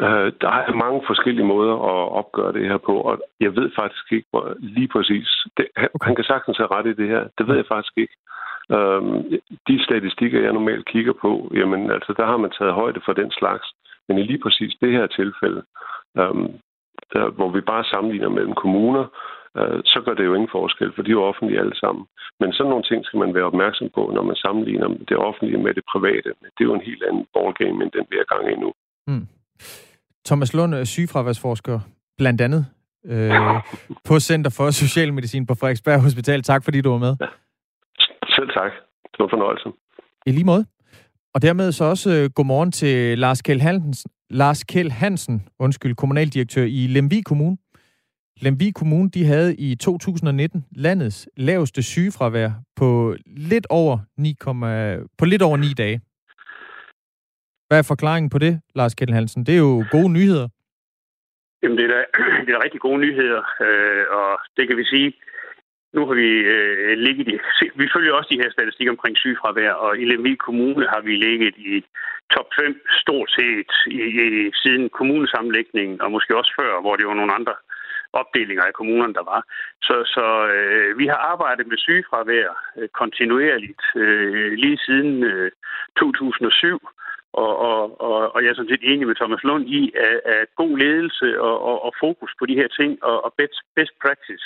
[0.05, 4.13] Øh, der er mange forskellige måder at opgøre det her på, og jeg ved faktisk
[4.13, 5.29] ikke hvor, lige præcis.
[5.57, 6.07] Det, han, okay.
[6.07, 7.23] han kan sagtens have ret i det her.
[7.39, 8.17] Det ved jeg faktisk ikke.
[8.77, 9.23] Øhm,
[9.69, 13.31] de statistikker, jeg normalt kigger på, jamen altså, der har man taget højde for den
[13.31, 13.67] slags.
[14.09, 15.63] Men i lige præcis det her tilfælde,
[16.19, 16.49] øhm,
[17.13, 19.05] der, hvor vi bare sammenligner mellem kommuner,
[19.59, 22.05] øh, så gør det jo ingen forskel, for de er jo offentlige alle sammen.
[22.41, 25.75] Men sådan nogle ting skal man være opmærksom på, når man sammenligner det offentlige med
[25.75, 26.31] det private.
[26.55, 28.71] Det er jo en helt anden ballgame, end den vi er gang i nu.
[29.11, 29.27] Mm.
[30.29, 31.81] Thomas Lund er sygefraværsforsker,
[32.19, 32.67] blandt andet
[33.13, 33.33] øh,
[34.09, 36.43] på Center for Socialmedicin på Frederiksberg Hospital.
[36.43, 37.17] Tak fordi du var med.
[37.21, 37.27] Ja.
[38.37, 38.73] Selv tak.
[39.13, 39.69] Det var fornøjelse.
[40.27, 40.65] I lige måde.
[41.35, 46.63] Og dermed så også øh, godmorgen til Lars Kjell Hansen, Lars Kjell Hansen, undskyld, kommunaldirektør
[46.63, 47.57] i Lemvig Kommune.
[48.41, 54.35] Lemvig Kommune, de havde i 2019 landets laveste sygefravær på lidt over 9,
[55.19, 56.01] på lidt over 9 dage.
[57.69, 59.47] Hvad er forklaringen på det, Lars Kjell Hansen?
[59.47, 60.49] Det er jo gode nyheder.
[61.63, 62.01] Jamen, det er da,
[62.45, 65.13] det er da rigtig gode nyheder, øh, og det kan vi sige,
[65.95, 67.37] nu har vi øh, ligget i...
[67.81, 71.55] Vi følger også de her statistikker omkring sygefravær, og i Lemvig Kommune har vi ligget
[71.57, 71.85] i
[72.35, 74.25] top 5 stort set i, i,
[74.63, 77.55] siden kommunesammenlægningen, og måske også før, hvor det var nogle andre
[78.13, 79.43] opdelinger af kommunerne, der var.
[79.83, 82.49] Så, så øh, vi har arbejdet med sygefravær
[82.79, 85.51] øh, kontinuerligt øh, lige siden øh,
[85.97, 86.89] 2007,
[87.33, 90.47] og, og, og, og jeg er sådan set enig med Thomas Lund i, at, at
[90.57, 94.45] god ledelse og, og, og fokus på de her ting og, og best, best practice,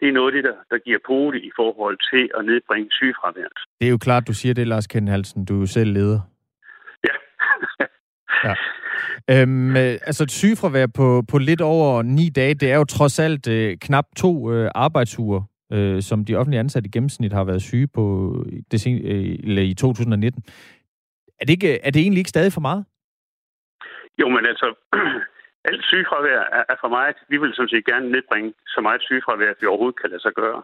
[0.00, 3.58] det er noget af det, der, der giver pote i forhold til at nedbringe sygefraværet.
[3.80, 5.44] Det er jo klart, du siger det, Lars Kendenhalsen.
[5.44, 6.20] Du er jo selv leder.
[7.08, 7.14] Ja.
[8.44, 8.54] ja.
[9.30, 13.18] Øhm, øh, altså et sygefravær på, på lidt over ni dage, det er jo trods
[13.18, 15.42] alt øh, knap to øh, arbejdsuger,
[15.72, 18.04] øh, som de offentlige ansatte i gennemsnit har været syge på
[18.70, 20.42] det, øh, i 2019.
[21.40, 22.84] Er det, ikke, er det egentlig ikke stadig for meget?
[24.20, 24.68] Jo, men altså,
[25.70, 27.16] alt sygefravær er, er for meget.
[27.28, 30.32] Vi vil sådan set gerne nedbringe så meget sygefravær, at vi overhovedet kan lade sig
[30.32, 30.62] gøre.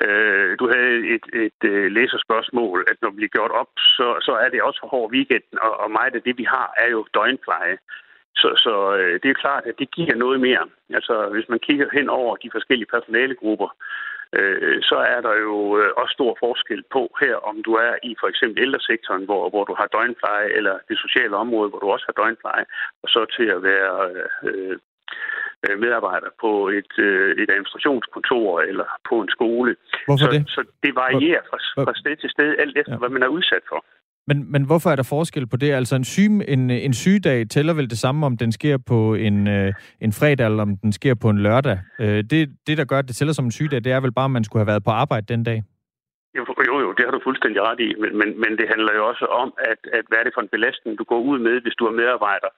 [0.00, 4.32] Øh, du havde et, et, øh, læserspørgsmål, at når vi bliver gjort op, så, så
[4.32, 7.06] er det også for hård weekenden, og, og meget af det, vi har, er jo
[7.14, 7.78] døgnpleje.
[8.36, 10.64] Så, så øh, det er klart, at det giver noget mere.
[10.90, 13.68] Altså, hvis man kigger hen over de forskellige personalegrupper,
[14.38, 18.16] øh, så er der jo øh, også stor forskel på her, om du er i
[18.20, 22.06] for eksempel ældresektoren, hvor, hvor du har døgnpleje, eller det sociale område, hvor du også
[22.08, 22.64] har døgnpleje,
[23.02, 24.10] og så til at være
[24.48, 24.78] øh,
[25.84, 29.70] medarbejder på et, øh, et administrationskontor eller på en skole.
[30.06, 30.42] Hvorfor så, det?
[30.56, 32.98] Så det varierer fra, fra sted til sted, alt efter, ja.
[32.98, 33.84] hvad man er udsat for.
[34.26, 35.70] Men, men hvorfor er der forskel på det?
[35.72, 39.48] Altså en, syg, en, en sygedag tæller vel det samme, om den sker på en,
[39.48, 41.78] øh, en fredag, eller om den sker på en lørdag.
[42.00, 44.30] Øh, det, det, der gør, at det tæller som en sygedag, det er vel bare,
[44.30, 45.62] at man skulle have været på arbejde den dag.
[46.36, 47.94] Jo, jo, jo det har du fuldstændig ret i.
[48.02, 50.54] Men, men, men det handler jo også om, at, at hvad er det for en
[50.56, 52.50] belastning, du går ud med, hvis du er medarbejder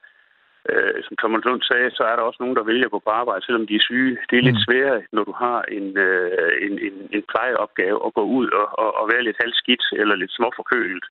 [0.71, 3.13] øh, som Thomas Lund sagde, så er der også nogen, der vælger at gå på
[3.21, 4.19] arbejde, selvom de er syge.
[4.31, 4.67] Det er lidt mm.
[4.67, 8.91] sværere, når du har en, øh, en, en, en plejeopgave at gå ud og, og,
[9.01, 11.07] og være lidt halvskidt eller lidt småforkølet,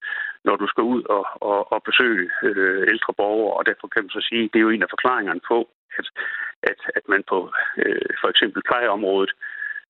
[0.48, 3.54] når du skal ud og, og, og besøge øh, ældre borgere.
[3.58, 5.58] Og derfor kan man så sige, det er jo en af forklaringerne på,
[6.00, 6.08] at,
[6.70, 7.40] at, at man på
[7.84, 9.32] øh, for eksempel plejeområdet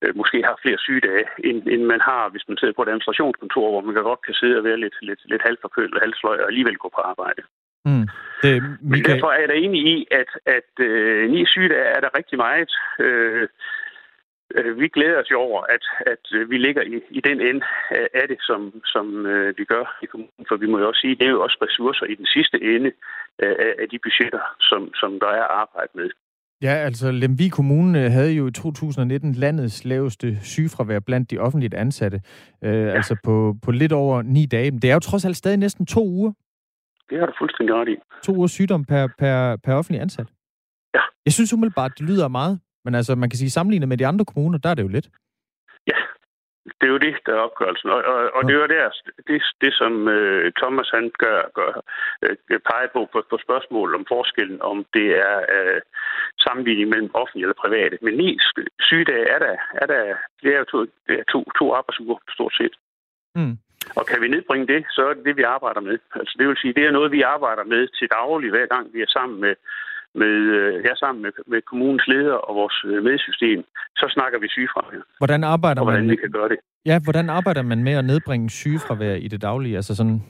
[0.01, 3.68] øh, måske har flere sygedage, end, end man har, hvis man sidder på et administrationskontor,
[3.72, 6.78] hvor man godt kan sidde og være lidt, lidt, lidt halvforkølet og halvsløj og alligevel
[6.78, 7.43] gå på arbejde.
[7.86, 8.08] Mm.
[8.44, 8.80] Det, Michael...
[8.82, 12.38] Men derfor er jeg da enig i, at, at øh, ni sygedage er der rigtig
[12.38, 12.72] meget.
[13.00, 13.48] Øh,
[14.56, 17.66] øh, vi glæder os jo over, at, at vi ligger i, i den ende
[18.22, 20.46] af det, som, som øh, vi gør i kommunen.
[20.48, 22.58] For vi må jo også sige, at det er jo også ressourcer i den sidste
[22.76, 22.92] ende
[23.40, 26.10] af, af de budgetter, som, som der er arbejde med.
[26.62, 32.22] Ja, altså Lemvig Kommune havde jo i 2019 landets laveste sygefravær blandt de offentligt ansatte.
[32.64, 32.90] Øh, ja.
[32.90, 34.72] Altså på, på lidt over ni dage.
[34.72, 36.32] Det er jo trods alt stadig næsten to uger.
[37.10, 37.95] Det har du fuldstændig ret i.
[38.24, 40.28] To ugers sygdom per, per, per offentlig ansat?
[40.95, 41.01] Ja.
[41.26, 42.60] Jeg synes umiddelbart, det lyder meget.
[42.86, 45.10] Men altså, man kan sige, sammenlignet med de andre kommuner, der er det jo lidt.
[45.88, 45.99] Ja,
[46.66, 47.89] det er jo det, der er opgørelsen.
[47.89, 48.47] Og, og, og ja.
[48.47, 48.86] det er jo der,
[49.28, 51.72] det, det som uh, Thomas han gør, gør
[52.26, 55.80] uh, peger på, på på spørgsmål om forskellen, om det er uh,
[56.45, 57.97] sammenligning mellem offentlige eller private.
[58.01, 58.30] Men ni
[58.80, 60.01] sygedage er der, er der
[60.43, 62.76] det er jo to, det er to, to arbejdsuger stort set.
[63.36, 63.58] Mm.
[63.98, 65.98] Og kan vi nedbringe det, så er det det, vi arbejder med.
[66.20, 69.00] Altså det vil sige, det er noget, vi arbejder med til daglig, hver gang vi
[69.02, 69.56] er sammen med,
[70.22, 70.34] med,
[70.84, 73.64] jeg er sammen med, med kommunens leder og vores øh, medsystem,
[73.98, 75.02] så snakker vi sygefravær.
[75.18, 76.12] Hvordan arbejder og hvordan man?
[76.12, 76.60] vi kan gøre det.
[76.86, 79.76] Ja, hvordan arbejder man med at nedbringe sygefravær i det daglige?
[79.76, 80.22] Altså sådan...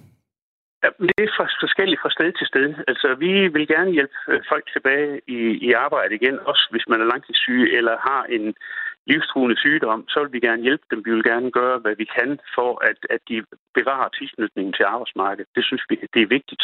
[0.84, 1.32] Ja, det er
[1.66, 2.68] forskelligt fra sted til sted.
[2.88, 7.02] Altså, vi vil gerne hjælpe øh, folk tilbage i, i arbejde igen, også hvis man
[7.02, 8.56] er langtidssyg eller har en
[9.08, 11.06] livstruende sygdom, så vil vi gerne hjælpe dem.
[11.06, 13.44] Vi vil gerne gøre, hvad vi kan for, at, at de
[13.74, 15.50] bevarer tilknytningen til arbejdsmarkedet.
[15.56, 16.64] Det synes vi, det er vigtigt.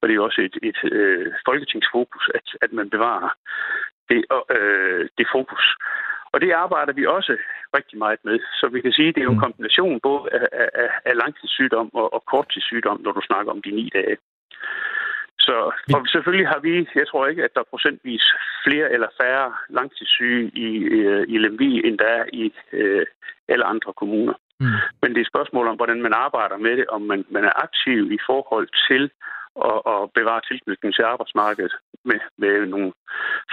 [0.00, 3.30] Og det er også et, et øh, folketingsfokus, at, at man bevarer
[4.10, 4.24] det,
[4.56, 5.64] øh, det fokus.
[6.32, 7.36] Og det arbejder vi også
[7.76, 8.38] rigtig meget med.
[8.60, 9.46] Så vi kan sige, at det er jo en mm.
[9.46, 13.90] kombination både af, af, af langtidssygdom og, og korttidssygdom, når du snakker om de ni
[13.94, 14.16] dage.
[15.46, 15.56] Så
[15.96, 18.24] og selvfølgelig har vi, jeg tror ikke, at der er procentvis
[18.64, 23.06] flere eller færre langtidssyge i, øh, i Lemvi, end der er i øh,
[23.48, 24.34] alle andre kommuner.
[24.60, 24.66] Mm.
[25.00, 27.62] Men det er et spørgsmål om, hvordan man arbejder med det, om man, man er
[27.66, 29.10] aktiv i forhold til
[29.70, 31.74] at, at bevare tilknytning til arbejdsmarkedet
[32.04, 32.92] med, med nogle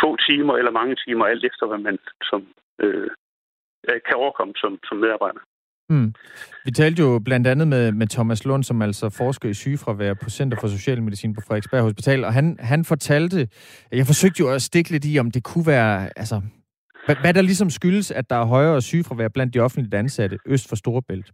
[0.01, 1.97] få timer eller mange timer, alt efter hvad man
[2.29, 2.47] som
[2.79, 3.09] øh,
[4.07, 5.39] kan overkomme som, som medarbejder.
[5.93, 6.13] Mm.
[6.65, 10.29] Vi talte jo blandt andet med, med Thomas Lund, som altså forsker i sygefravær på
[10.29, 13.47] Center for Socialmedicin på Frederiksberg Hospital, og han, han fortalte,
[13.91, 16.41] jeg forsøgte jo at stikke lidt i, om det kunne være, altså,
[17.05, 20.69] hvad, hvad der ligesom skyldes, at der er højere sygefravær blandt de offentligt ansatte øst
[20.69, 21.31] for Storebælt.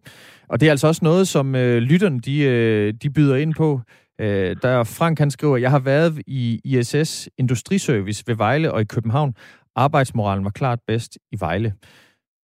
[0.49, 3.82] Og det er altså også noget, som øh, lytterne de, øh, de byder ind på.
[4.22, 8.86] Øh, der Frank han skriver, jeg har været i ISS Industriservice ved Vejle og i
[8.86, 9.34] København.
[9.76, 11.74] Arbejdsmoralen var klart bedst i Vejle.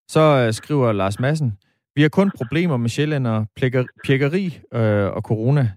[0.09, 1.57] Så øh, skriver Lars Madsen,
[1.96, 3.46] vi har kun problemer med Sjælland og
[4.06, 5.72] pjekkeri øh, og corona.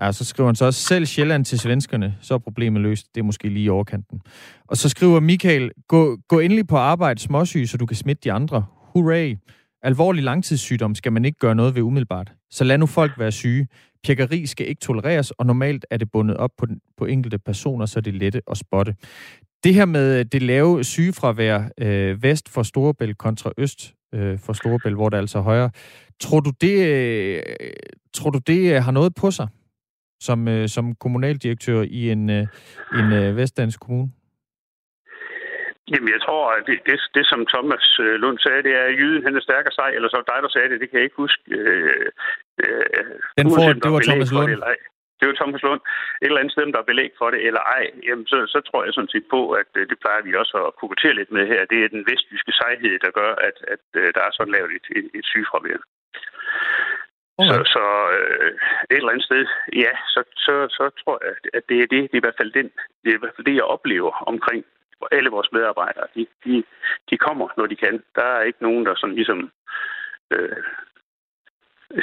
[0.00, 3.06] Ja, så skriver han så også, selv Sjælland til svenskerne, så er problemet løst.
[3.14, 4.20] Det er måske lige i overkanten.
[4.68, 8.32] Og så skriver Michael, gå, gå endelig på arbejde småsyg, så du kan smitte de
[8.32, 8.64] andre.
[8.94, 9.36] Hurray!
[9.82, 12.32] Alvorlig langtidssygdom skal man ikke gøre noget ved umiddelbart.
[12.50, 13.68] Så lad nu folk være syge.
[14.04, 17.86] Pjekkeri skal ikke tolereres, og normalt er det bundet op på, den, på enkelte personer,
[17.86, 18.94] så det er lette at spotte.
[19.64, 24.52] Det her med øh, det lave sygefravær øh, vest for Storebælt kontra øst øh, for
[24.52, 25.70] Storebælt, hvor det er altså højere.
[26.20, 27.42] Tror du, det, øh,
[28.14, 29.48] tror du, det øh, har noget på sig
[30.20, 32.46] som, øh, som kommunaldirektør i en, øh,
[32.98, 34.10] en øh, vestdansk kommune?
[35.92, 38.96] Jamen, jeg tror, at det, det, det som Thomas øh, Lund sagde, det er, at
[39.00, 41.22] jyden han er stærkere sig, eller så dig, der sagde det, det kan jeg ikke
[41.24, 41.42] huske.
[41.58, 42.06] Øh,
[42.62, 42.84] øh,
[43.38, 44.50] Den får, det var Thomas Lund.
[44.50, 44.58] Det,
[45.20, 45.82] det var Thomas Lund.
[46.22, 48.84] Et eller andet sted, der er belæg for det, eller ej, jamen, så, så tror
[48.84, 51.70] jeg sådan set på, at øh, det plejer vi også at kokettere lidt med her.
[51.72, 54.86] Det er den vestjyske sejhed, der gør, at, at øh, der er sådan lavet et,
[54.98, 55.80] et, et sygefravær.
[57.38, 57.48] Okay.
[57.48, 57.84] Så, så
[58.18, 58.52] øh,
[58.90, 59.46] et eller andet sted,
[59.84, 62.52] ja, så, så, så tror jeg, at det er det, det er i hvert fald
[62.52, 62.68] den,
[63.02, 64.64] det er i hvert fald det, jeg oplever omkring
[65.12, 66.06] alle vores medarbejdere.
[66.14, 66.64] De, de,
[67.10, 68.02] de kommer, når de kan.
[68.14, 69.50] Der er ikke nogen, der sådan ligesom
[70.30, 70.56] øh,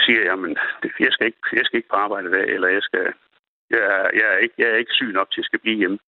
[0.05, 0.51] siger, jamen,
[1.05, 3.05] jeg skal ikke, jeg skal ikke på arbejde i dag, eller jeg skal,
[3.73, 5.99] jeg er, jeg, er ikke, jeg er ikke syg nok til at skal blive hjemme.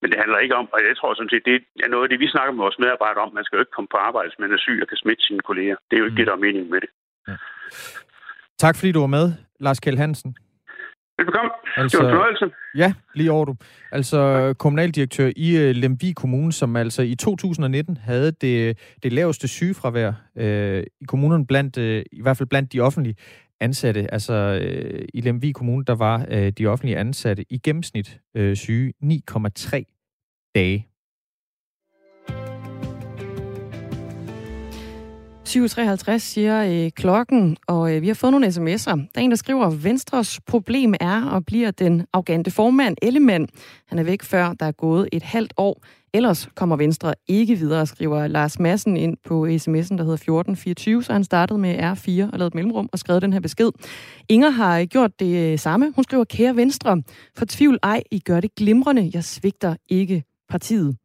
[0.00, 2.20] Men det handler ikke om, og jeg tror sådan set, det er noget af det,
[2.20, 3.34] vi snakker med vores medarbejdere om.
[3.34, 5.42] Man skal jo ikke komme på arbejde, hvis man er syg og kan smitte sine
[5.48, 5.76] kolleger.
[5.86, 6.20] Det er jo ikke mm.
[6.20, 6.90] det, der er meningen med det.
[7.28, 7.36] Ja.
[8.64, 9.26] Tak fordi du var med,
[9.60, 10.36] Lars Kjeld Hansen.
[11.18, 11.50] Velbekomme.
[11.76, 12.50] Altså, det var en fornøjelse.
[12.74, 13.54] Ja, lige over du.
[13.92, 20.12] Altså kommunaldirektør i uh, Lemvi Kommune, som altså i 2019 havde det, det laveste sygefravær
[20.36, 23.16] uh, i kommunen, blandt, uh, i hvert fald blandt de offentlige
[23.60, 24.12] ansatte.
[24.12, 28.92] Altså uh, i Lemvi Kommune, der var uh, de offentlige ansatte i gennemsnit uh, syge
[29.04, 30.88] 9,3 dage
[35.48, 38.96] 7.53 siger øh, klokken, og øh, vi har fået nogle sms'er.
[38.96, 43.48] Der er en, der skriver, at Venstres problem er og bliver den arrogante formand Ellemann.
[43.88, 45.82] Han er væk før, der er gået et halvt år.
[46.14, 51.02] Ellers kommer Venstre ikke videre, skriver Lars Madsen ind på sms'en, der hedder 1424.
[51.02, 53.70] Så han startede med R4 og lavet mellemrum og skrev den her besked.
[54.28, 55.92] Inger har gjort det øh, samme.
[55.94, 57.02] Hun skriver, kære Venstre,
[57.48, 59.10] tvivl ej, I gør det glimrende.
[59.14, 60.96] Jeg svigter ikke partiet.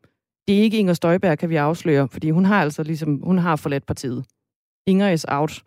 [0.49, 3.55] Det er ikke Inger Støjberg, kan vi afsløre, fordi hun har altså ligesom, hun har
[3.55, 4.25] forladt partiet.
[4.87, 5.63] Inger is out.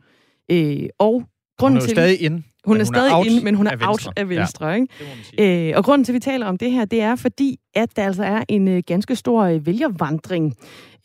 [0.50, 1.24] Øh, og
[1.58, 2.42] grunden hun er til, stadig ind.
[2.64, 4.66] Hun er, hun stadig out ind, men hun er af out af venstre.
[4.66, 5.68] Ja, ikke?
[5.70, 8.04] Øh, og grunden til, at vi taler om det her, det er fordi, at der
[8.04, 10.54] altså er en øh, ganske stor øh, vælgervandring,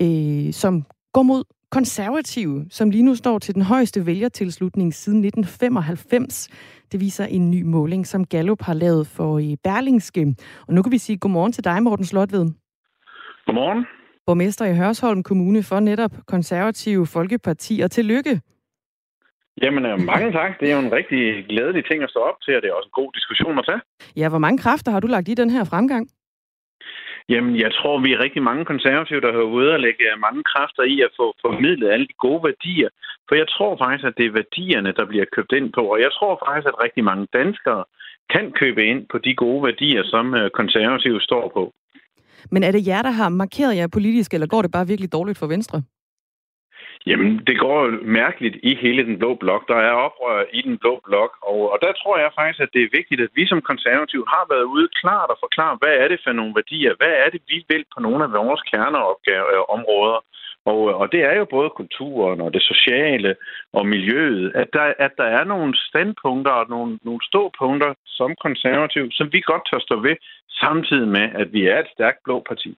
[0.02, 6.48] øh, som går mod konservative, som lige nu står til den højeste vælgertilslutning siden 1995.
[6.92, 10.36] Det viser en ny måling, som Gallup har lavet for i øh, Berlingske.
[10.68, 12.52] Og nu kan vi sige godmorgen til dig, Morten Slotved.
[13.48, 13.86] Godmorgen.
[14.26, 18.42] Borgmester i Hørsholm Kommune for netop konservative Folkeparti, og tillykke.
[19.64, 20.52] Jamen, øh, mange tak.
[20.60, 22.90] Det er jo en rigtig glædelig ting at stå op til, og det er også
[22.92, 23.82] en god diskussion at tage.
[24.16, 26.04] Ja, hvor mange kræfter har du lagt i den her fremgang?
[27.30, 30.84] Jamen, jeg tror, vi er rigtig mange konservative, der har ude at lægge mange kræfter
[30.84, 32.90] i at få formidlet alle de gode værdier.
[33.28, 35.82] For jeg tror faktisk, at det er værdierne, der bliver købt ind på.
[35.94, 37.84] Og jeg tror faktisk, at rigtig mange danskere
[38.34, 41.74] kan købe ind på de gode værdier, som øh, konservative står på.
[42.52, 45.38] Men er det jer, der har markeret jer politisk, eller går det bare virkelig dårligt
[45.38, 45.82] for Venstre?
[47.10, 47.82] Jamen, det går
[48.22, 49.64] mærkeligt i hele den blå blok.
[49.72, 52.82] Der er oprør i den blå blok, og, og der tror jeg faktisk, at det
[52.84, 56.20] er vigtigt, at vi som konservative har været ude klart og forklare, hvad er det
[56.24, 60.20] for nogle værdier, hvad er det, vi vil på nogle af vores kerneområder.
[60.72, 63.36] Og, øh, og det er jo både kulturen og det sociale
[63.74, 69.04] og miljøet, at der, at der er nogle standpunkter og nogle, nogle ståpunkter som konservativ,
[69.12, 70.16] som vi godt tør stå ved,
[70.64, 72.72] samtidig med, at vi er et stærkt blå parti.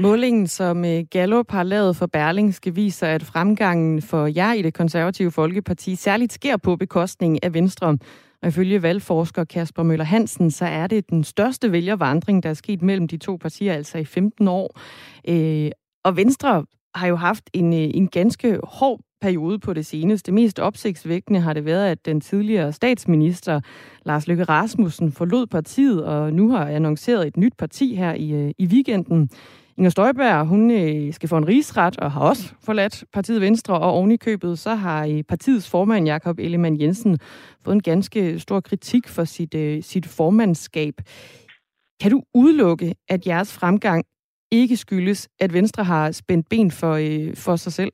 [0.00, 4.74] Målingen, som øh, Gallup har lavet for Berlingske, viser, at fremgangen for jer i det
[4.74, 7.98] konservative Folkeparti særligt sker på bekostning af Venstre.
[8.42, 12.82] Og ifølge valgforsker Kasper Møller Hansen, så er det den største vælgervandring, der er sket
[12.82, 14.80] mellem de to partier, altså i 15 år.
[15.28, 15.70] Øh,
[16.04, 20.32] og Venstre har jo haft en, øh, en ganske hård periode på det seneste.
[20.32, 23.60] Mest opsigtsvækkende har det været, at den tidligere statsminister
[24.06, 28.50] Lars Løkke Rasmussen forlod partiet, og nu har annonceret et nyt parti her i, øh,
[28.58, 29.30] i weekenden.
[29.76, 33.92] Inger Støjberg, hun øh, skal få en rigsret og har også forladt partiet Venstre, og
[33.92, 37.18] oven i købet, så har partiets formand Jakob Ellemann Jensen
[37.64, 40.94] fået en ganske stor kritik for sit, sit formandskab.
[42.00, 44.04] Kan du udelukke, at jeres fremgang
[44.50, 47.92] ikke skyldes, at Venstre har spændt ben for, øh, for sig selv?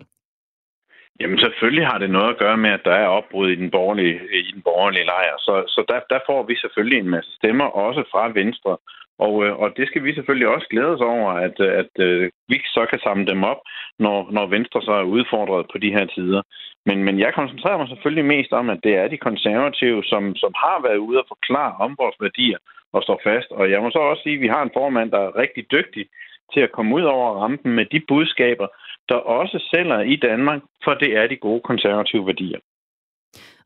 [1.21, 4.15] Jamen selvfølgelig har det noget at gøre med, at der er opbrud i den borgerlige,
[4.15, 5.35] øh, i den borgerlige lejr.
[5.39, 8.77] Så, så der, der får vi selvfølgelig en masse stemmer, også fra Venstre.
[9.19, 12.57] Og, øh, og det skal vi selvfølgelig også glæde os over, at, at, at vi
[12.77, 13.61] så kan samle dem op,
[13.99, 16.43] når, når Venstre så er udfordret på de her tider.
[16.87, 20.53] Men, men jeg koncentrerer mig selvfølgelig mest om, at det er de konservative, som, som
[20.57, 22.59] har været ude og forklare om vores værdier
[22.93, 23.51] og står fast.
[23.51, 26.05] Og jeg må så også sige, at vi har en formand, der er rigtig dygtig
[26.53, 28.67] til at komme ud over rampen med de budskaber,
[29.09, 32.59] der også sælger i Danmark, for det er de gode konservative værdier.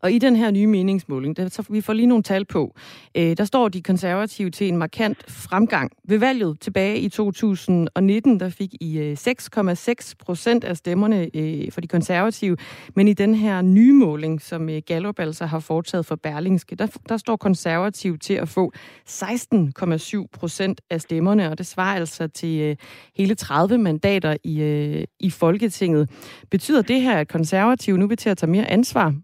[0.03, 2.75] Og i den her nye meningsmåling, der, så vi får lige nogle tal på,
[3.15, 5.93] øh, der står de konservative til en markant fremgang.
[6.05, 11.81] Ved valget tilbage i 2019, der fik I øh, 6,6 procent af stemmerne øh, for
[11.81, 12.57] de konservative,
[12.95, 16.87] men i den her nye måling, som øh, Gallup altså har foretaget for Berlingske, der,
[17.09, 18.73] der står konservativ til at få
[19.09, 22.77] 16,7 procent af stemmerne, og det svarer altså til øh,
[23.17, 26.11] hele 30 mandater i, øh, i Folketinget.
[26.51, 29.15] Betyder det her, at konservative nu vil til at tage mere ansvar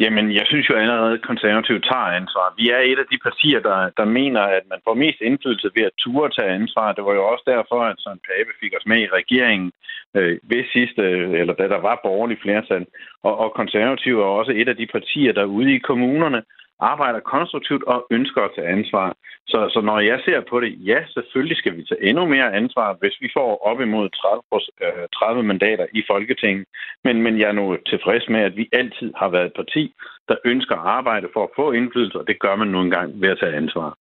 [0.00, 2.54] Jamen, jeg synes jo allerede, at konservativt tager ansvar.
[2.56, 5.82] Vi er et af de partier, der, der mener, at man får mest indflydelse ved
[5.82, 6.92] at ture tage ansvar.
[6.92, 9.72] Det var jo også derfor, at Søren Pape fik os med i regeringen
[10.16, 11.02] øh, ved sidste,
[11.40, 12.86] eller da der var borgerlig flertal.
[13.22, 16.42] Og, og konservative er også et af de partier, der ude i kommunerne
[16.90, 19.16] arbejder konstruktivt og ønsker at tage ansvar.
[19.46, 22.96] Så, så når jeg ser på det, ja, selvfølgelig skal vi tage endnu mere ansvar,
[23.00, 26.66] hvis vi får op imod 30, 30 øh, mandater i Folketinget.
[27.04, 29.94] Men, men jeg er nu tilfreds med, at vi altid har været et parti,
[30.28, 33.28] der ønsker at arbejde for at få indflydelse, og det gør man nu engang ved
[33.28, 33.96] at tage ansvar.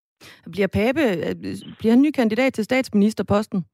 [0.52, 1.36] Bliver Pape, øh,
[1.80, 3.66] bliver en ny kandidat til statsministerposten?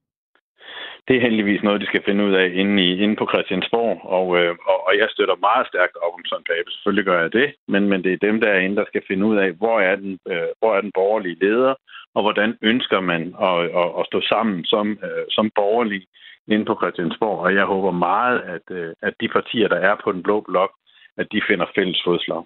[1.07, 4.27] Det er heldigvis noget, de skal finde ud af inde, i, inde på Christiansborg, og,
[4.39, 6.71] øh, og, og jeg støtter meget stærkt op om sådan Pape.
[6.71, 9.51] Selvfølgelig gør jeg det, men, men det er dem derinde, der skal finde ud af,
[9.51, 11.73] hvor er den, øh, hvor er den borgerlige leder,
[12.15, 16.01] og hvordan ønsker man at, at, at stå sammen som, øh, som borgerlig
[16.47, 17.39] inde på Christiansborg.
[17.39, 20.71] Og jeg håber meget, at, øh, at de partier, der er på den blå blok,
[21.17, 22.43] at de finder fælles fodslag.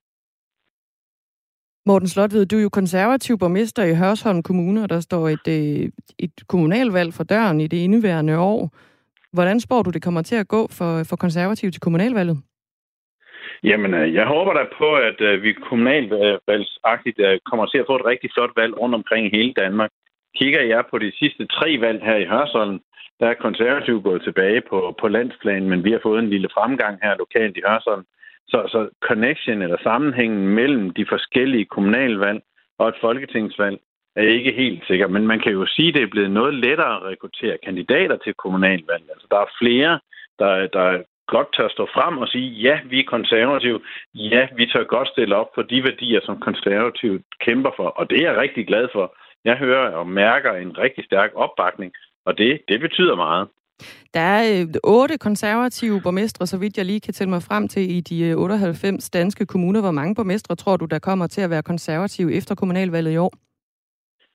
[1.85, 5.89] Morten Slotved, du er jo konservativ borgmester i Hørsholm Kommune, og der står et, øh,
[6.19, 8.69] et kommunalvalg for døren i det indeværende år.
[9.33, 12.37] Hvordan spår du, det kommer til at gå for, for konservativ til kommunalvalget?
[13.63, 17.19] Jamen, øh, jeg håber da på, at øh, vi kommunalvalgsagtigt
[17.49, 19.89] kommer til at få et rigtig flot valg rundt omkring i hele Danmark.
[20.35, 22.79] Kigger jeg på de sidste tre valg her i Hørsholm,
[23.19, 26.99] der er konservativ gået tilbage på, på landsplan, men vi har fået en lille fremgang
[27.03, 28.05] her lokalt i Hørsholm.
[28.47, 32.41] Så, så connection eller sammenhængen mellem de forskellige kommunalvalg
[32.79, 33.79] og et folketingsvalg
[34.15, 35.07] er ikke helt sikker.
[35.07, 38.33] Men man kan jo sige, at det er blevet noget lettere at rekruttere kandidater til
[38.33, 39.03] kommunalvalg.
[39.13, 39.99] Altså, der er flere,
[40.39, 43.79] der, der godt tør stå frem og sige, ja, vi er konservative,
[44.13, 47.87] ja, vi tør godt stille op for de værdier, som konservative kæmper for.
[47.87, 49.15] Og det er jeg rigtig glad for.
[49.45, 51.91] Jeg hører og mærker en rigtig stærk opbakning,
[52.25, 53.47] og det, det betyder meget.
[54.13, 57.91] Der er øh, otte konservative borgmestre, så vidt jeg lige kan tælle mig frem til,
[57.97, 59.81] i de 98 øh, danske kommuner.
[59.81, 63.33] Hvor mange borgmestre tror du, der kommer til at være konservative efter kommunalvalget i år?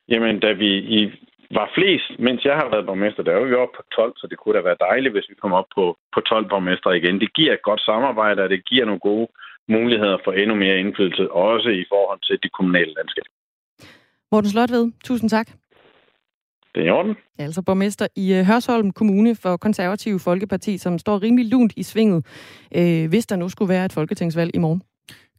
[0.08, 0.70] Jamen, da vi
[1.00, 1.12] i
[1.50, 4.38] var flest, mens jeg har været borgmester, der var vi oppe på 12, så det
[4.38, 5.84] kunne da være dejligt, hvis vi kom op på,
[6.14, 7.20] på 12 borgmestre igen.
[7.20, 9.28] Det giver et godt samarbejde, og det giver nogle gode
[9.68, 13.26] muligheder for endnu mere indflydelse, også i forhold til de kommunale landskab.
[14.32, 15.48] Morten Slotved, tusind tak.
[16.76, 17.16] Det er i orden.
[17.38, 21.82] Ja, altså borgmester i øh, Hørsholm Kommune for Konservative Folkeparti, som står rimelig lunt i
[21.82, 22.26] svinget,
[22.74, 24.82] øh, hvis der nu skulle være et folketingsvalg i morgen.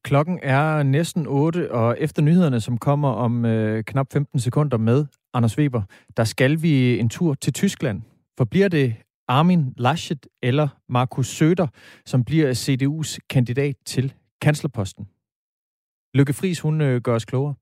[0.04, 5.06] Klokken er næsten 8, og efter nyhederne, som kommer om øh, knap 15 sekunder med
[5.34, 5.82] Anders Weber,
[6.18, 8.02] der skal vi en tur til Tyskland.
[8.38, 8.96] For bliver det
[9.28, 11.68] Armin Laschet eller Markus Søder,
[12.06, 15.08] som bliver CDU's kandidat til kanslerposten.
[16.14, 17.56] Lykke Friis, hun øh, gør os klogere.